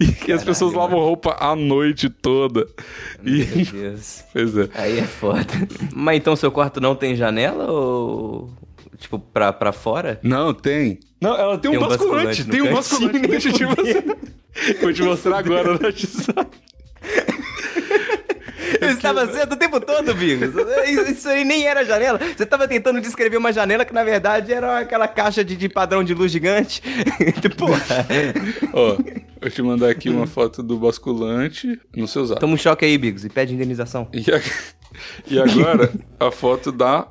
[0.00, 1.06] E que Caralho, as pessoas lavam mano.
[1.08, 2.66] roupa a noite toda.
[3.22, 3.64] Meu e...
[3.64, 4.24] Deus.
[4.32, 4.68] Pois é.
[4.74, 5.46] Aí é foda.
[5.94, 8.50] Mas então seu quarto não tem janela ou
[9.02, 10.18] tipo, pra, pra fora?
[10.22, 11.00] Não, tem.
[11.20, 12.44] Não, ela tem, tem um, basculante.
[12.44, 13.46] Tem um basculante.
[13.46, 14.16] Eu te mostrar.
[14.80, 16.50] Vou te mostrar agora no WhatsApp.
[18.80, 20.50] Eu estava sendo o tempo todo, Bigos.
[21.08, 22.18] Isso aí nem era janela.
[22.18, 26.02] Você estava tentando descrever uma janela que, na verdade, era aquela caixa de, de padrão
[26.02, 26.82] de luz gigante.
[27.56, 28.06] Porra.
[28.72, 28.96] Ó,
[29.40, 32.40] vou te mandar aqui uma foto do basculante no seu zap.
[32.40, 34.08] Toma um choque aí, Bigos, e pede indenização.
[34.12, 34.40] E, a...
[35.28, 37.06] e agora, a foto da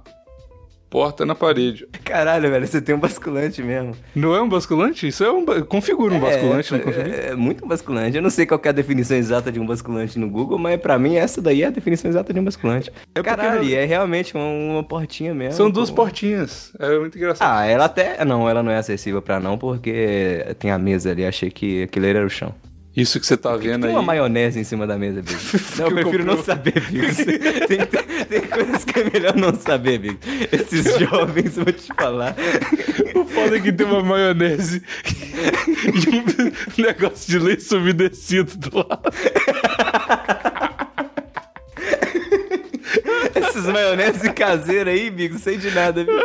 [0.92, 1.88] porta na parede.
[2.04, 3.96] Caralho, velho, você tem um basculante mesmo.
[4.14, 5.08] Não é um basculante?
[5.08, 5.46] Isso é um.
[5.64, 7.16] Configura um é, basculante, é, não configura?
[7.16, 8.18] É, muito basculante.
[8.18, 11.00] Eu não sei qual é a definição exata de um basculante no Google, mas pra
[11.00, 12.92] mim essa daí é a definição exata de um basculante.
[13.16, 15.54] É Caralho, é realmente uma, uma, portinha mesmo.
[15.54, 16.74] São duas portinhas.
[16.78, 17.50] É muito engraçado.
[17.50, 18.24] Ah, ela até.
[18.26, 21.26] Não, ela não é acessível pra não, porque tem a mesa ali.
[21.26, 22.54] Achei que aquilo era o chão.
[22.96, 23.92] Isso que você tá que vendo que aí.
[23.94, 25.38] Tem uma maionese em cima da mesa, Big.
[25.80, 26.36] não, eu prefiro comprou...
[26.36, 27.16] não saber, Big.
[27.68, 30.20] tem, tem, tem, coisas que é melhor não saber, Big.
[30.52, 32.36] Esses jovens, vou te falar.
[33.16, 39.10] O foda é que tem uma maionese e um negócio de leite umedecido do lado.
[43.34, 46.20] Esses maionese caseiras aí, Big, sei de nada, viu?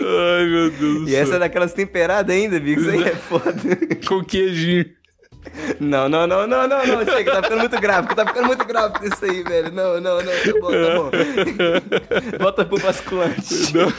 [0.00, 2.80] Ai, meu Deus do E essa é daquelas temperadas ainda, Big.
[2.80, 3.54] Isso aí é foda.
[4.06, 4.86] Com queijinho.
[5.78, 7.04] Não, não, não, não, não, não.
[7.04, 8.14] Chega, tá ficando muito gráfico.
[8.14, 9.72] Tá ficando muito gráfico isso aí, velho.
[9.72, 10.24] Não, não, não.
[10.24, 11.10] Tá bom, tá bom.
[12.40, 13.74] Volta pro basculante.
[13.74, 13.92] Não.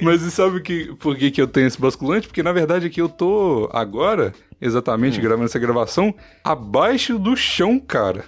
[0.00, 2.26] Mas sabe que, por que, que eu tenho esse basculante?
[2.26, 5.22] Porque na verdade aqui eu tô agora, exatamente, hum.
[5.22, 8.24] gravando essa gravação, abaixo do chão, cara.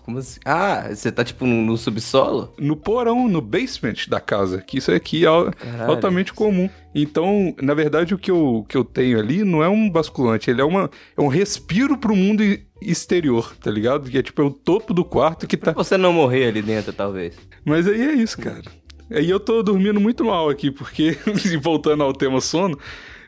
[0.00, 0.40] Como assim?
[0.44, 2.52] Ah, você tá tipo no, no, subsolo?
[2.58, 4.62] No porão, no basement da casa.
[4.62, 5.90] Que isso aqui é Caralho.
[5.90, 6.68] altamente comum.
[6.94, 10.60] Então, na verdade, o que eu, que eu tenho ali não é um basculante, ele
[10.60, 12.42] é, uma, é um respiro pro mundo
[12.80, 14.10] exterior, tá ligado?
[14.10, 15.72] Que é tipo é o topo do quarto que tá.
[15.72, 17.34] Pra você não morrer ali dentro, talvez.
[17.64, 18.62] Mas aí é isso, cara.
[19.10, 21.16] Aí eu tô dormindo muito mal aqui, porque,
[21.60, 22.78] voltando ao tema sono,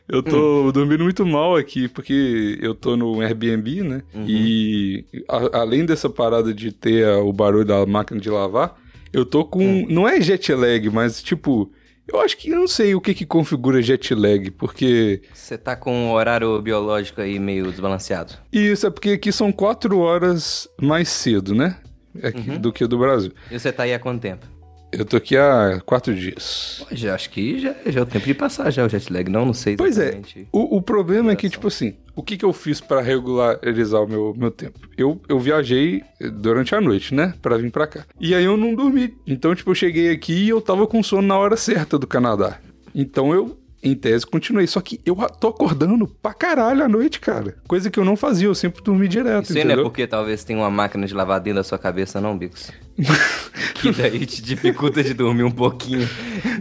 [0.07, 0.71] eu tô hum.
[0.71, 4.03] dormindo muito mal aqui, porque eu tô no Airbnb, né?
[4.13, 4.25] Uhum.
[4.27, 8.79] E a, além dessa parada de ter a, o barulho da máquina de lavar,
[9.11, 9.63] eu tô com.
[9.63, 9.87] Hum.
[9.89, 11.71] Não é jet lag, mas tipo.
[12.07, 15.23] Eu acho que eu não sei o que, que configura jet lag, porque.
[15.33, 18.33] Você tá com o horário biológico aí meio desbalanceado.
[18.53, 21.77] Isso, é porque aqui são quatro horas mais cedo, né?
[22.21, 22.59] Aqui, uhum.
[22.59, 23.31] Do que do Brasil.
[23.49, 24.45] E você tá aí há quanto tempo?
[24.91, 26.85] Eu tô aqui há quatro dias.
[26.91, 29.45] Já acho que já, já é o tempo de passar já o jet lag, não,
[29.45, 30.21] não sei Pois é,
[30.51, 34.07] o, o problema é que, tipo assim, o que que eu fiz para regularizar o
[34.07, 34.79] meu, meu tempo?
[34.97, 36.01] Eu, eu viajei
[36.39, 38.05] durante a noite, né, para vir para cá.
[38.19, 39.13] E aí eu não dormi.
[39.27, 42.59] Então, tipo, eu cheguei aqui e eu tava com sono na hora certa do Canadá.
[42.93, 43.57] Então eu
[43.89, 44.67] em tese, continuei.
[44.67, 47.55] Só que eu tô acordando pra caralho à noite, cara.
[47.67, 49.77] Coisa que eu não fazia, eu sempre dormi direto, Isso entendeu?
[49.77, 52.71] não é porque talvez tenha uma máquina de lavar dentro da sua cabeça, não, Bicos?
[53.75, 56.07] que daí te dificulta de dormir um pouquinho.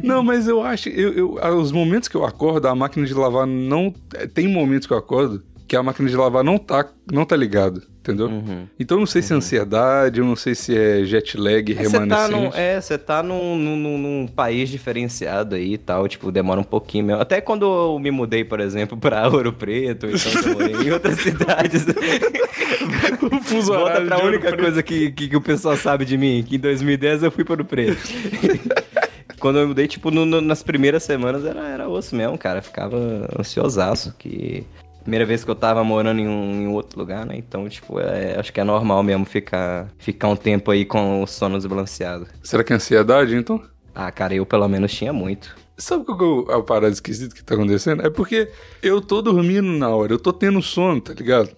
[0.03, 0.89] Não, mas eu acho...
[0.89, 3.93] Eu, eu, os momentos que eu acordo, a máquina de lavar não...
[4.35, 7.83] Tem momentos que eu acordo que a máquina de lavar não tá, não tá ligada
[8.05, 8.27] entendeu?
[8.27, 8.67] Uhum.
[8.79, 9.39] Então não sei se é uhum.
[9.39, 12.09] ansiedade, eu não sei se é jet lag é, remanescente.
[12.09, 16.61] Tá num, é, você tá num, num, num, país diferenciado aí e tal, tipo, demora
[16.61, 17.23] um pouquinho mesmo.
[17.23, 21.87] Até quando eu me mudei, por exemplo, pra Ouro Preto, então em outras cidades.
[23.23, 26.57] o fuso Volta pra única coisa que, que, que, o pessoal sabe de mim, que
[26.57, 28.03] em 2010 eu fui para Ouro Preto.
[29.41, 32.61] quando eu mudei, tipo, no, no, nas primeiras semanas era, era osso mesmo, cara.
[32.61, 32.97] Ficava
[33.39, 34.65] ansiosaço, que
[35.05, 37.37] primeira vez que eu tava morando em um, em outro lugar, né?
[37.37, 41.27] Então, tipo, é, acho que é normal mesmo ficar, ficar um tempo aí com o
[41.27, 42.27] sono desbalanceado.
[42.43, 43.63] Será que é ansiedade, então?
[43.95, 45.55] Ah, cara, eu pelo menos tinha muito.
[45.77, 48.05] Sabe qual é o parada esquisito que tá acontecendo?
[48.05, 48.49] É porque
[48.83, 51.51] eu tô dormindo na hora, eu tô tendo sono, tá ligado?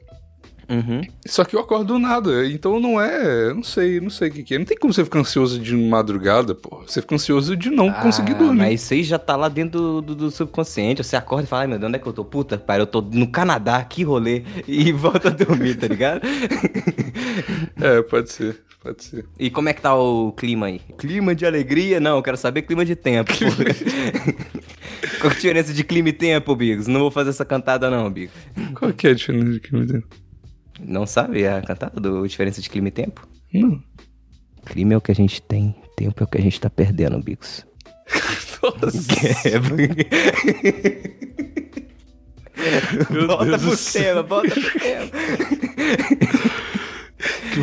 [0.69, 1.03] Uhum.
[1.27, 3.53] Só que eu acordo do nada, então não é.
[3.55, 4.59] Não sei, não sei o que, que é.
[4.59, 6.83] Não tem como você ficar ansioso de madrugada, pô.
[6.87, 8.59] Você fica ansioso de não ah, conseguir dormir.
[8.59, 11.03] Mas isso aí já tá lá dentro do, do, do subconsciente.
[11.03, 12.25] Você acorda e fala, ai meu Deus, onde é que eu tô?
[12.25, 14.43] Puta, pai, eu tô no Canadá, que rolê.
[14.67, 16.23] E volta a dormir, tá ligado?
[17.81, 18.61] é, pode ser.
[18.83, 19.25] Pode ser.
[19.39, 20.81] E como é que tá o clima aí?
[20.99, 21.99] Clima de alegria?
[21.99, 23.33] Não, eu quero saber clima de tempo.
[25.21, 26.87] Qual é a diferença de clima e tempo, Bigos?
[26.87, 28.35] Não vou fazer essa cantada não, Bigos.
[28.75, 30.26] Qual que é a diferença de clima e tempo?
[30.81, 33.27] Não sabe a cantada do diferença de clima e tempo?
[33.53, 33.83] Não.
[34.65, 37.23] Clima é o que a gente tem, tempo é o que a gente tá perdendo,
[37.23, 37.65] Bicos.
[38.63, 38.99] Nossa.
[43.11, 45.11] Meu volta Deus pro tema, volta pro tema.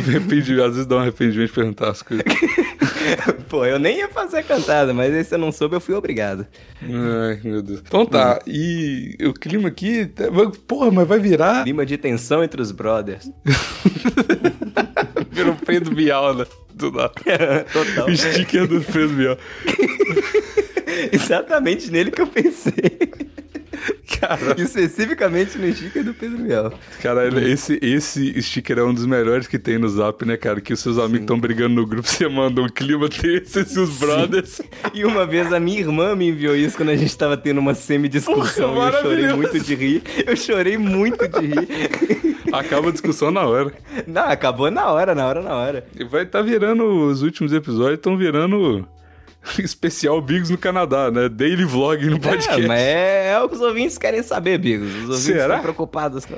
[0.02, 2.24] Que me arrependi, às vezes dá um arrependimento de perguntar as coisas.
[3.48, 6.46] Pô, eu nem ia fazer a cantada, mas aí você não soube, eu fui obrigado.
[6.82, 7.80] Ai, meu Deus.
[7.86, 10.06] Então tá, e o clima aqui.
[10.06, 10.24] tá-
[10.66, 11.62] Porra, mas vai virar.
[11.62, 13.30] Clima de tensão entre os brothers.
[15.30, 16.46] Vira o Pedro Bial, né?
[16.74, 17.12] Do nada.
[17.72, 18.08] Total.
[18.08, 19.38] O sticker do Pedro Bial.
[21.12, 22.72] Exatamente nele que eu pensei.
[24.20, 26.72] Cara, Especificamente no sticker do Pedro Biel.
[27.02, 30.60] Caralho, esse, esse sticker é um dos melhores que tem no Zap, né, cara?
[30.60, 33.98] Que os seus amigos estão brigando no grupo, você manda um clima desses e os
[33.98, 34.60] brothers.
[34.92, 37.74] E uma vez a minha irmã me enviou isso quando a gente tava tendo uma
[37.74, 38.74] semi-discussão.
[38.74, 40.02] E eu chorei muito de rir.
[40.26, 42.36] Eu chorei muito de rir.
[42.52, 43.72] Acaba a discussão na hora.
[44.06, 45.86] Não, acabou na hora, na hora, na hora.
[45.98, 48.86] E vai estar virando, os últimos episódios estão virando
[49.58, 51.28] especial Bigos no Canadá, né?
[51.28, 52.62] Daily vlog no podcast.
[52.62, 54.88] É, mas é, é o que os ouvintes querem saber, Bigos.
[54.88, 55.44] Os ouvintes Será?
[55.44, 56.36] estão preocupados com...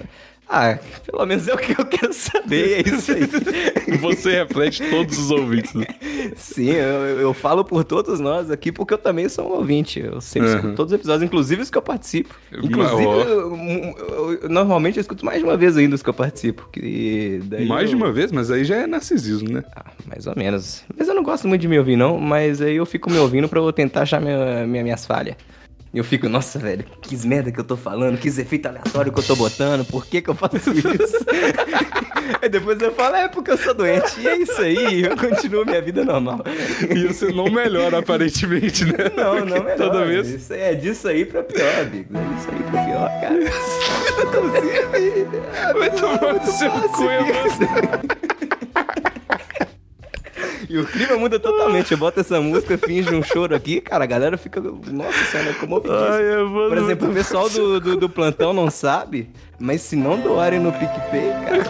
[0.49, 3.23] Ah, pelo menos é o que eu quero saber, é isso aí.
[4.01, 5.75] Você reflete todos os ouvintes.
[5.75, 5.87] né?
[6.37, 9.99] Sim, eu, eu falo por todos nós aqui porque eu também sou um ouvinte.
[9.99, 10.55] Eu sempre Uhum.
[10.57, 12.33] escuto todos os episódios, inclusive os que eu participo.
[12.53, 16.09] Mas, Inclusive, eu- eu- eu- normalmente eu escuto mais de uma vez ainda os que
[16.11, 16.69] eu participo.
[16.73, 19.65] Que Mais de uma vez, mas aí já é narcisismo, né?
[19.75, 20.85] Ah, mais ou menos.
[20.97, 22.19] Mas eu não gosto muito de me ouvir, não.
[22.19, 25.35] Mas aí eu fico me ouvindo pra eu tentar achar minha, minha- minhas falhas.
[25.97, 29.25] Eu fico, nossa, velho, que merda que eu tô falando, que efeito aleatório que eu
[29.25, 31.25] tô botando, por que que eu faço isso?
[32.43, 34.21] aí depois eu falo, é porque eu sou doente.
[34.21, 36.41] E é isso aí, eu continuo minha vida normal.
[36.95, 38.93] E você não melhora, aparentemente, né?
[39.17, 40.07] Não, não Porque é Toda não.
[40.07, 40.29] vez.
[40.29, 42.11] Isso é disso aí pra pior, amigo.
[42.15, 43.41] É disso aí pra pior, cara.
[44.27, 45.27] Inclusive,
[45.79, 48.26] Vai tomar no seu cu,
[50.69, 51.93] E o clima muda totalmente.
[51.93, 54.61] Eu boto essa música, finge um choro aqui, cara, a galera fica.
[54.61, 56.69] Nossa senhora, como Ai, eu vou.
[56.69, 60.73] Por exemplo, o pessoal do, do, do plantão não sabe, mas se não doarem no
[60.73, 61.63] PicPay, cara,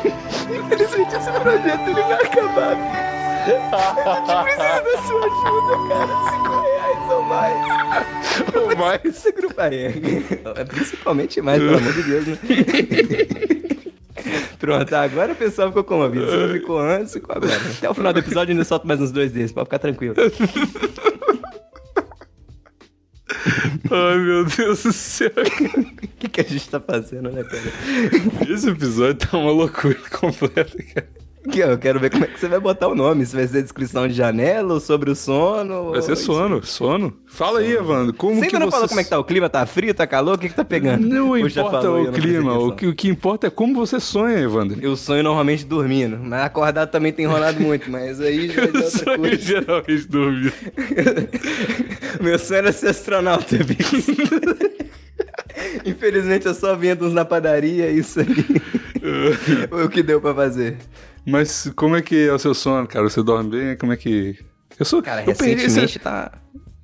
[0.58, 3.16] infelizmente esse projeto ele vai acabar.
[3.46, 6.14] A gente precisa da sua ajuda, cara.
[6.30, 8.56] Cinco reais ou mais.
[8.56, 9.04] Ou mais.
[9.04, 10.24] Esse grupo aí.
[10.56, 12.38] É principalmente mais, pelo amor de Deus, né?
[14.58, 16.30] Pronto, agora o pessoal ficou com a vida.
[16.30, 17.56] Se não ficou antes, ficou agora.
[17.56, 20.14] Até o final do episódio ainda solto mais uns dois desses, pode ficar tranquilo.
[23.90, 25.30] Ai, meu Deus do céu.
[26.16, 28.50] O que, que a gente tá fazendo, né, cara?
[28.50, 31.08] Esse episódio tá uma loucura completa, cara.
[31.48, 33.24] Ó, eu quero ver como é que você vai botar o nome.
[33.26, 35.90] Se vai ser descrição de janela ou sobre o sono.
[35.92, 37.12] Vai ser ou- sono, sono.
[37.26, 38.72] Fala aí, Evandro, como Você que ainda não você...
[38.76, 39.48] falou como é que tá o clima?
[39.48, 40.34] Tá frio, tá calor?
[40.36, 41.06] O que que tá pegando?
[41.06, 44.78] Não importa falou o clima, o que, o que importa é como você sonha, Evandro.
[44.80, 48.90] Eu sonho normalmente dormindo, mas acordado também tem enrolado muito, mas aí já é outra
[48.90, 49.36] sonho coisa.
[49.36, 50.54] geralmente dormir.
[52.20, 53.96] Meu sonho era ser astronauta, bicho.
[55.84, 58.26] Infelizmente eu só vendo uns na padaria, isso aí.
[59.68, 60.76] Foi o que deu pra fazer.
[61.26, 63.08] Mas como é que é o seu sono, cara?
[63.08, 63.76] Você dorme bem?
[63.76, 64.38] Como é que...
[64.78, 65.02] Eu sou...
[65.02, 66.32] Cara, eu perdi esse- recentemente tá.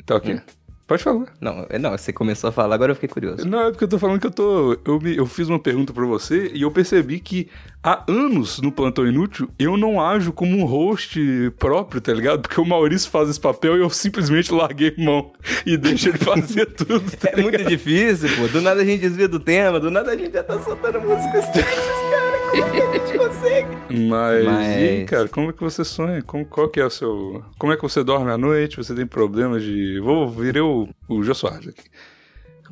[0.05, 0.41] Tá ok.
[0.87, 1.27] Pode falar.
[1.41, 3.47] Não, é- não, você começou a falar, agora eu fiquei curioso.
[3.49, 4.77] Não, é porque eu tô falando que eu tô.
[4.85, 7.49] Eu, me- eu fiz uma pergunta pra você e eu percebi que
[7.83, 11.19] há anos no Plantão Inútil eu não ajo como um host
[11.59, 12.43] próprio, tá ligado?
[12.43, 15.33] Porque o Maurício faz esse papel e eu simplesmente larguei mão
[15.65, 17.01] e deixo ele fazer tudo.
[17.17, 18.49] tá É muito difícil, pô.
[18.49, 21.49] Do nada a gente desvia do tema, do nada a gente já tá soltando músicas
[21.53, 21.75] tristes,
[22.11, 22.32] cara.
[22.53, 23.69] A gente consegue?
[24.09, 26.23] Mas, Mas- e aí, cara, como é que você sonha?
[26.23, 27.43] Como, qual que é o seu...
[27.59, 28.77] Como é que você dorme à noite?
[28.77, 29.99] Você tem problemas de...
[30.01, 31.85] Vou virei o, o Jô Soares aqui.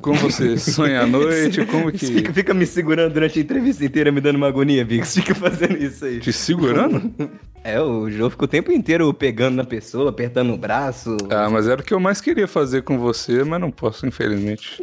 [0.01, 1.65] Como você sonha à noite?
[1.65, 2.05] Como que...
[2.05, 5.13] Fica, fica me segurando durante a entrevista inteira, me dando uma agonia, Bix.
[5.15, 6.19] Fica fazendo isso aí.
[6.19, 7.11] Te segurando?
[7.63, 11.15] É, o Jô fica o tempo inteiro pegando na pessoa, apertando o braço.
[11.29, 14.79] Ah, mas era o que eu mais queria fazer com você, mas não posso, infelizmente.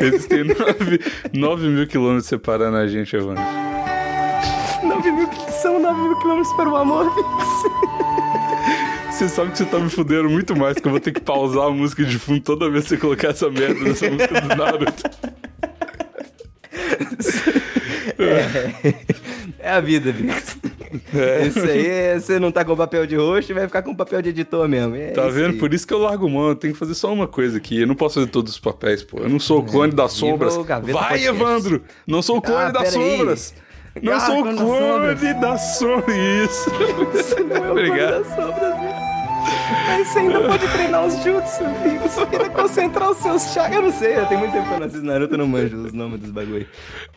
[0.00, 0.44] Existem
[1.32, 3.42] 9 mil quilômetros separando a gente, Evandro.
[4.82, 5.28] 9 mil
[5.62, 7.12] são 9 mil quilômetros para o amor.
[9.10, 11.68] Você sabe que você tá me fudendo muito mais, que eu vou ter que pausar
[11.68, 15.02] a música de fundo toda vez que você colocar essa merda nessa música do Naruto.
[19.58, 20.58] É a vida, Bix.
[21.14, 21.46] É.
[21.46, 24.68] Isso aí, você não tá com papel de rosto, vai ficar com papel de editor
[24.68, 24.94] mesmo.
[24.94, 25.52] É Tá vendo?
[25.52, 25.58] aí.
[25.58, 27.80] Por isso que eu largo mão, eu tenho que fazer só uma coisa aqui.
[27.80, 29.18] Eu não posso fazer todos os papéis, pô.
[29.18, 30.56] Eu não sou o clone das sombras.
[30.84, 31.24] Vai.
[31.24, 31.82] Evandro!
[32.06, 33.16] Não sou o clone Ah, das pera aí.
[33.18, 33.54] sombras!
[34.02, 35.18] Não Ah, sou o clone das sombras.
[35.20, 36.16] clone das sombras!
[36.16, 36.70] Isso!
[37.48, 38.24] Não é Obrigado.
[39.86, 42.12] Mas você ainda pode treinar os jutsu, Bix.
[42.14, 43.76] Você quer concentrar os seus chakras.
[43.76, 45.92] Eu não sei, tem muito tempo que eu não assisto Naruto, eu não manjo os
[45.92, 46.66] nomes dos bagulho.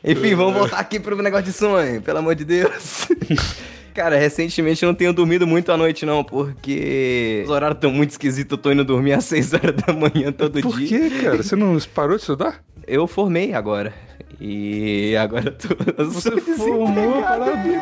[0.04, 3.08] Enfim, vamos voltar aqui pro negócio de sonho, pelo amor de Deus.
[3.94, 8.12] Cara, recentemente eu não tenho dormido muito à noite, não, porque os horários estão muito
[8.12, 8.52] esquisitos.
[8.52, 11.10] Eu tô indo dormir às 6 horas da manhã todo Por dia.
[11.10, 11.38] quê, cara?
[11.44, 12.64] Você não parou de estudar?
[12.88, 13.94] Eu formei agora.
[14.42, 15.68] E agora eu tô.
[16.02, 17.82] Eu Você formou, parabéns.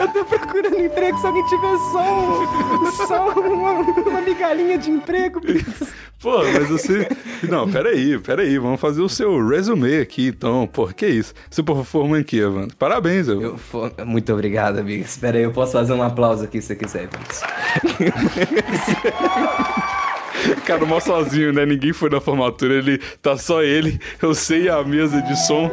[0.00, 3.72] Eu tô procurando emprego se alguém tiver só, um- só uma,
[4.10, 5.38] uma migalhinha de emprego.
[5.38, 5.92] amigos.
[6.20, 7.08] Pô, mas você.
[7.48, 8.58] Não, peraí, peraí.
[8.58, 10.68] Vamos fazer o seu resume aqui, então.
[10.72, 11.34] Pô, que isso?
[11.50, 12.76] Você formou em quê, Evandro?
[12.76, 13.50] Parabéns, Evandro.
[13.50, 15.10] Eu for- Muito obrigado, amigos.
[15.10, 17.42] Espera aí, eu posso fazer um aplauso aqui se você quiser, amigos.
[20.66, 21.64] Cara, mó sozinho, né?
[21.66, 25.70] Ninguém foi na formatura, ele tá só ele, eu sei a mesa de som.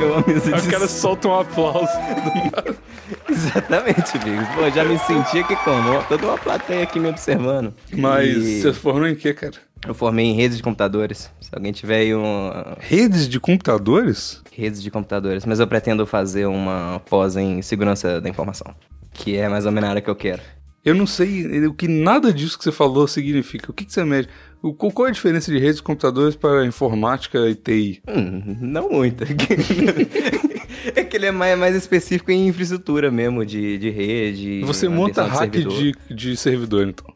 [0.00, 1.88] Eu amo esse Aí o cara solta um aplauso.
[3.28, 4.48] Exatamente, amigos.
[4.54, 7.74] Pô, já me senti aqui como toda uma plateia aqui me observando.
[7.92, 9.54] Mas E você formou em quê, cara?
[9.86, 11.30] eu formei em redes de computadores.
[11.40, 12.50] Se alguém tiver aí um
[12.80, 14.42] Redes de computadores?
[14.52, 18.74] redes de computadores, mas eu pretendo fazer uma pós em segurança da informação,
[19.12, 20.42] que é mais ou menos a área que eu quero.
[20.84, 23.70] Eu não sei o que nada disso que você falou significa.
[23.70, 24.28] O que, que você mede?
[24.62, 28.02] O- qual é a diferença de redes de computadores para informática e TI?
[28.08, 29.22] Hum, não muito.
[30.94, 34.62] é que ele é mais, mais específico em infraestrutura mesmo, de, de rede.
[34.64, 35.78] Você monta hack servidor.
[35.78, 37.06] de, de servidor, então.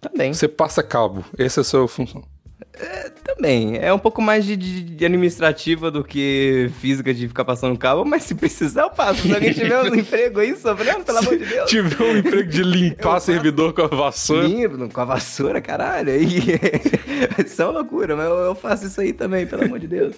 [0.00, 0.32] Também.
[0.32, 1.24] Você passa cabo.
[1.36, 2.22] Essa é a sua função.
[3.24, 3.78] Também.
[3.78, 8.04] É um pouco mais de, de- de administrativa do que física de ficar passando cabo,
[8.04, 9.22] mas se precisar eu passo.
[9.22, 11.68] Se alguém tiver um emprego aí sofrendo, pelo amor de Deus.
[11.70, 14.46] Tiver um emprego de limpar servidor com a vassoura.
[14.46, 16.12] Limpo, com a vassoura, caralho.
[16.12, 16.26] Aí,
[17.44, 20.16] isso é uma loucura, mas eu, faço isso aí também, pelo amor de Deus.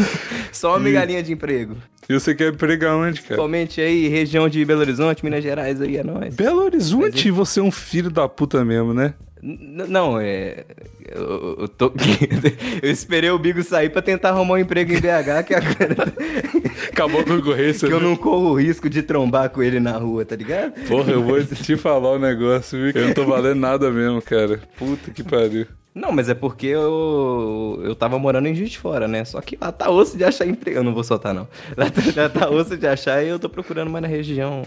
[0.52, 1.76] Só uma migalhinha de emprego.
[2.08, 3.26] E você quer pregar onde, cara?
[3.26, 6.34] Principalmente aí, região de Belo Horizonte, Minas Gerais, aí é nóis.
[6.34, 9.14] Belo Horizonte, você é um filho da puta mesmo, né?
[9.42, 10.64] N- Não, é.
[11.08, 11.92] Eu, eu tô.
[12.82, 16.14] eu esperei o Bigo sair pra tentar arrumar um emprego em BH, que agora.
[16.92, 17.88] Acabou a concorrência.
[17.88, 18.06] que eu né?
[18.06, 20.72] não corro o risco de trombar com ele na rua, tá ligado?
[20.86, 22.92] Porra, eu vou te falar o negócio, viu?
[22.94, 24.60] Eu não tô valendo nada mesmo, cara.
[24.76, 25.66] Puta que pariu.
[25.94, 29.24] Não, mas é porque eu, eu tava morando em Juiz de Fora, né?
[29.24, 30.78] Só que lá tá osso de achar emprego.
[30.78, 31.48] Eu não vou soltar, não.
[31.76, 34.62] Lá tá, lá tá osso de achar e eu tô procurando mais na região.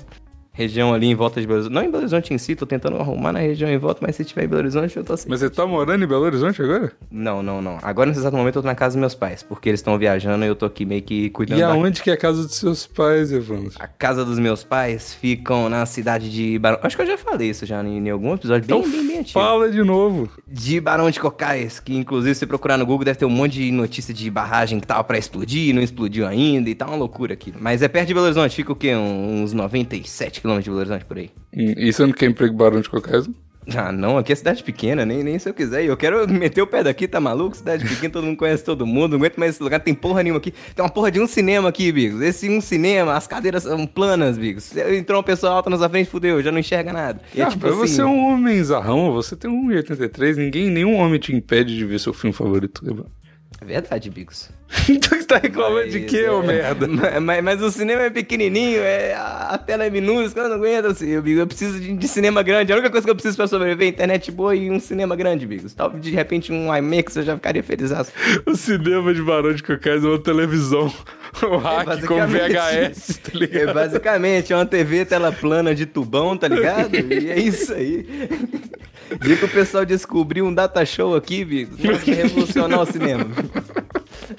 [0.56, 1.74] Região ali em volta de Belo Horizonte.
[1.74, 4.24] Não em Belo Horizonte em si, tô tentando arrumar na região em volta, mas se
[4.24, 5.28] tiver em Belo Horizonte, eu tô assim.
[5.28, 6.92] Mas você tá morando em Belo Horizonte agora?
[7.12, 7.80] Não, não, não.
[7.82, 10.46] Agora, nesse exato momento, eu tô na casa dos meus pais, porque eles estão viajando
[10.46, 12.56] e eu tô aqui meio que cuidando E da aonde que é a casa dos
[12.56, 13.72] seus pais, Evandro?
[13.80, 16.78] A casa dos meus pais ficam na cidade de Barão.
[16.84, 19.18] Acho que eu já falei isso já em, em algum episódio bem, Então bem, bem
[19.22, 19.40] antigo.
[19.40, 20.30] fala de novo.
[20.48, 23.72] De Barão de Cocais, que inclusive se procurar no Google deve ter um monte de
[23.72, 27.52] notícia de barragem que tava pra explodir, não explodiu ainda e tá uma loucura aqui.
[27.60, 28.94] Mas é perto de Belo Horizonte, fica o quê?
[28.96, 31.30] Um- Uns 97 quilômetros de Belo Horizonte por aí.
[31.56, 33.30] Hum, E você não quer emprego barão de qualquer coisa?
[33.74, 35.86] Ah, não, aqui é cidade pequena, nem, nem se eu quiser.
[35.86, 37.56] Eu quero meter o pé daqui, tá maluco?
[37.56, 40.40] Cidade pequena, todo mundo conhece todo mundo, não aguento mais esse lugar, tem porra nenhuma
[40.40, 40.52] aqui.
[40.76, 42.22] Tem uma porra de um cinema aqui, Bigos.
[42.22, 44.76] Esse um cinema, as cadeiras são planas, Bigos.
[44.76, 47.22] Entrou uma pessoa alta na sua frente, fudeu, já não enxerga nada.
[47.34, 47.88] E é ah, tipo mas assim...
[47.88, 52.00] você é um homem zarrão, você tem 1,83, ninguém, nenhum homem te impede de ver
[52.00, 52.84] seu filme favorito.
[53.64, 54.50] É verdade, Bigos.
[54.90, 56.86] então você tá reclamando de quê, é, ô merda?
[57.22, 61.08] Mas, mas- o cinema é pequenininho, é, a, tela é minúscula, eu não aguento, assim,
[61.10, 62.74] eu, Bigos, eu preciso de, de cinema grande.
[62.74, 65.46] A única coisa que eu preciso pra sobreviver é internet boa e um cinema grande,
[65.48, 65.74] Bigos.
[65.74, 67.92] Talvez de repente um IMAX eu já ficaria feliz.
[68.46, 70.92] O cinema de Barão de Cocais é uma televisão.
[71.44, 72.54] Um hack com basicamente.
[72.54, 73.74] VHS, tá É ligado?
[73.74, 76.94] basicamente é uma TV tela plana de tubão, tá ligado?
[77.14, 78.06] E é isso aí.
[79.22, 83.26] Dia que o pessoal descobriu um data show aqui, Bigos, vai revolucionar o cinema.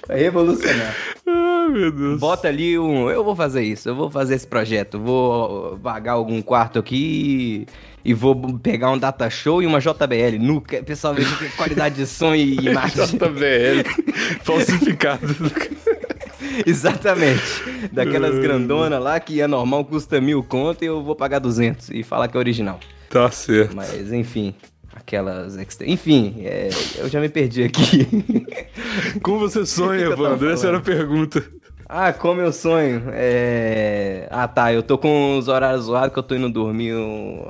[0.07, 0.95] Vai revolucionar.
[1.27, 2.21] Ai, meu Deus.
[2.21, 3.11] Bota ali um.
[3.11, 4.99] Eu vou fazer isso, eu vou fazer esse projeto.
[4.99, 7.67] Vou vagar algum quarto aqui
[8.05, 10.39] e, vou pegar um data show e uma JBL.
[10.41, 13.07] Nuca, o pessoal veja qualidade de som e imagem.
[13.07, 13.89] JBL.
[14.43, 15.35] Falsificado.
[16.67, 17.43] Exatamente.
[17.93, 22.03] Daquelas grandonas lá que é normal, custa mil conto e eu vou pagar 200 e
[22.03, 22.79] falar que é original.
[23.15, 23.77] Tá certo.
[23.77, 24.53] Mas enfim.
[24.93, 25.57] Aquelas.
[25.83, 28.09] Enfim, é, eu já me perdi aqui.
[29.23, 30.51] Como você sonha, Evandro?
[30.51, 31.45] Essa era a pergunta.
[31.89, 33.05] Ah, como eu sonho?
[33.13, 34.27] É...
[34.31, 34.73] Ah, tá.
[34.73, 36.95] Eu tô com os horários zoados que eu tô indo dormir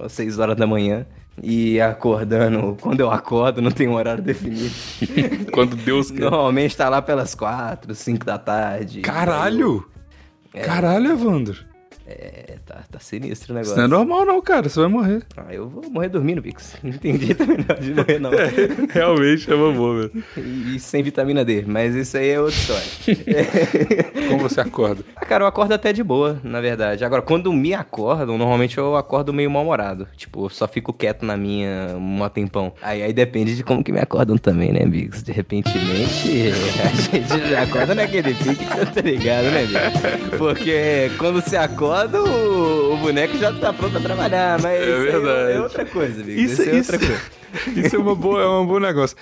[0.05, 1.07] às 6 horas da manhã.
[1.43, 4.75] E acordando, quando eu acordo, não tem um horário definido.
[5.51, 6.21] Quando Deus quer.
[6.21, 9.01] Normalmente tá lá pelas 4, 5 da tarde.
[9.01, 9.89] Caralho!
[10.53, 11.65] Caralho, Evandro.
[12.07, 13.77] É, tá, tá sinistro o Isso negócio.
[13.77, 14.69] não é normal, não, cara.
[14.69, 15.23] Você vai morrer.
[15.37, 16.77] Ah, eu vou morrer dormindo, Pix.
[16.85, 18.31] Não entendi também não de morrer, não.
[18.93, 20.25] Realmente é uma boa, velho.
[20.37, 22.85] E, e sem vitamina D, mas isso aí é outra história.
[23.27, 24.29] É.
[24.29, 25.03] Como você acorda?
[25.17, 27.05] Ah, cara, eu acordo até de boa, na verdade.
[27.05, 30.07] Agora, quando me acordam, normalmente eu acordo meio mal-humorado.
[30.17, 32.73] Tipo, eu só fico quieto na minha um tempão.
[32.83, 35.23] Aí, aí depende de como que me acordam também, né, Bigos?
[35.23, 36.53] De repentemente,
[36.83, 40.39] a gente já acorda naquele pique tá ligado, né, Bigos?
[40.39, 44.61] Porque quando você acorda, o, o boneco já tá pronto pra trabalhar.
[44.61, 45.53] Mas É isso aí verdade.
[45.53, 46.41] é outra coisa, amigo.
[46.41, 47.23] Isso, Isso, é isso, outra coisa.
[47.87, 49.17] isso é, uma boa, é um bom negócio.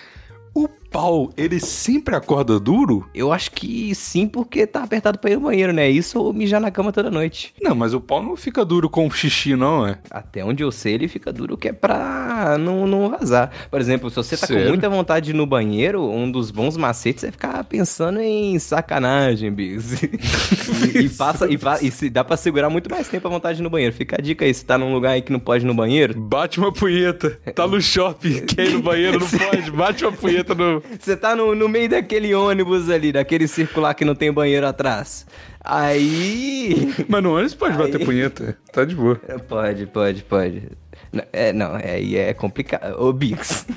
[0.92, 3.08] Pau, ele sempre acorda duro?
[3.14, 5.88] Eu acho que sim, porque tá apertado pra ir no banheiro, né?
[5.88, 7.54] Isso ou mijar na cama toda noite.
[7.62, 9.98] Não, mas o pau não fica duro com xixi, não, é?
[10.10, 13.50] Até onde eu sei, ele fica duro que é pra não, não vazar.
[13.70, 14.64] Por exemplo, se você tá Sério?
[14.64, 18.58] com muita vontade de ir no banheiro, um dos bons macetes é ficar pensando em
[18.58, 19.98] sacanagem, Biggs.
[20.94, 23.62] e, e passa, e, e se dá pra segurar muito mais tempo a vontade de
[23.62, 23.94] ir no banheiro.
[23.94, 26.20] Fica a dica aí, se tá num lugar aí que não pode ir no banheiro,
[26.20, 27.30] Bate uma punheta.
[27.54, 29.70] Tá no shopping, quer ir no banheiro, não pode.
[29.70, 30.81] Bate uma punheta no.
[30.98, 35.26] Você tá no, no meio daquele ônibus ali, daquele circular que não tem banheiro atrás.
[35.64, 36.94] Aí.
[37.08, 38.04] Mas no ônibus pode bater Aí.
[38.04, 38.56] punheta.
[38.72, 39.16] Tá de boa.
[39.48, 40.68] Pode, pode, pode.
[41.12, 43.00] Não, É, não, é, aí é complicado.
[43.00, 43.66] Ô, Bix.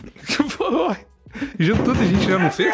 [1.60, 2.74] Já tudo a gente já não fez?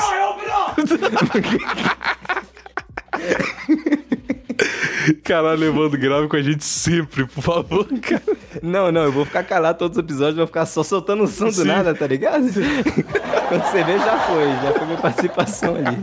[5.24, 8.22] Caralho, levando grave com a gente sempre, por favor, cara.
[8.62, 11.46] Não, não, eu vou ficar calado todos os episódios, vou ficar só soltando o som
[11.46, 11.66] do Sim.
[11.66, 12.46] nada, tá ligado?
[13.50, 15.98] Quando você vê, já foi, já foi minha participação ali.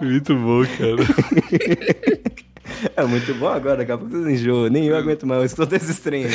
[0.00, 2.42] Muito bom, cara.
[2.96, 4.68] É muito bom agora, daqui a pouco vocês enjoam.
[4.68, 6.26] Nem eu aguento mais, eu estou desses trem.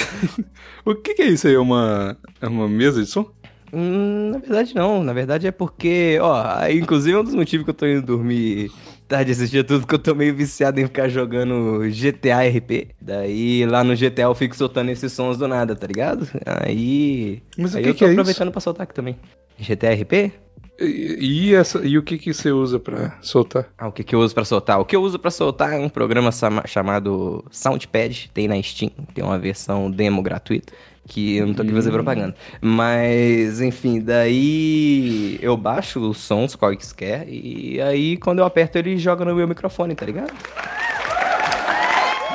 [0.85, 1.55] O que, que é isso aí?
[1.55, 3.29] É uma, é uma mesa de som?
[3.73, 7.69] Hum, na verdade não, na verdade é porque, ó, inclusive é um dos motivos que
[7.69, 8.71] eu tô indo dormir
[9.07, 12.89] tarde esse dia tudo, que eu tô meio viciado em ficar jogando GTA RP.
[13.01, 16.27] Daí lá no GTA eu fico soltando esses sons do nada, tá ligado?
[16.45, 17.41] Aí.
[17.57, 18.19] Mas o aí que eu que tô é isso?
[18.19, 19.17] aproveitando pra soltar aqui também.
[19.59, 20.33] GTA RP?
[20.79, 23.67] E, e essa, e o que, que você usa pra soltar?
[23.77, 24.79] Ah, o que, que eu uso pra soltar?
[24.79, 26.29] O que eu uso pra soltar é um programa
[26.65, 30.71] chamado Soundpad, tem na Steam, tem uma versão demo gratuita,
[31.07, 32.35] que eu não tô aqui fazer propaganda.
[32.61, 39.25] Mas, enfim, daí eu baixo os sons quaisquer e aí quando eu aperto ele joga
[39.25, 40.33] no meu microfone, tá ligado?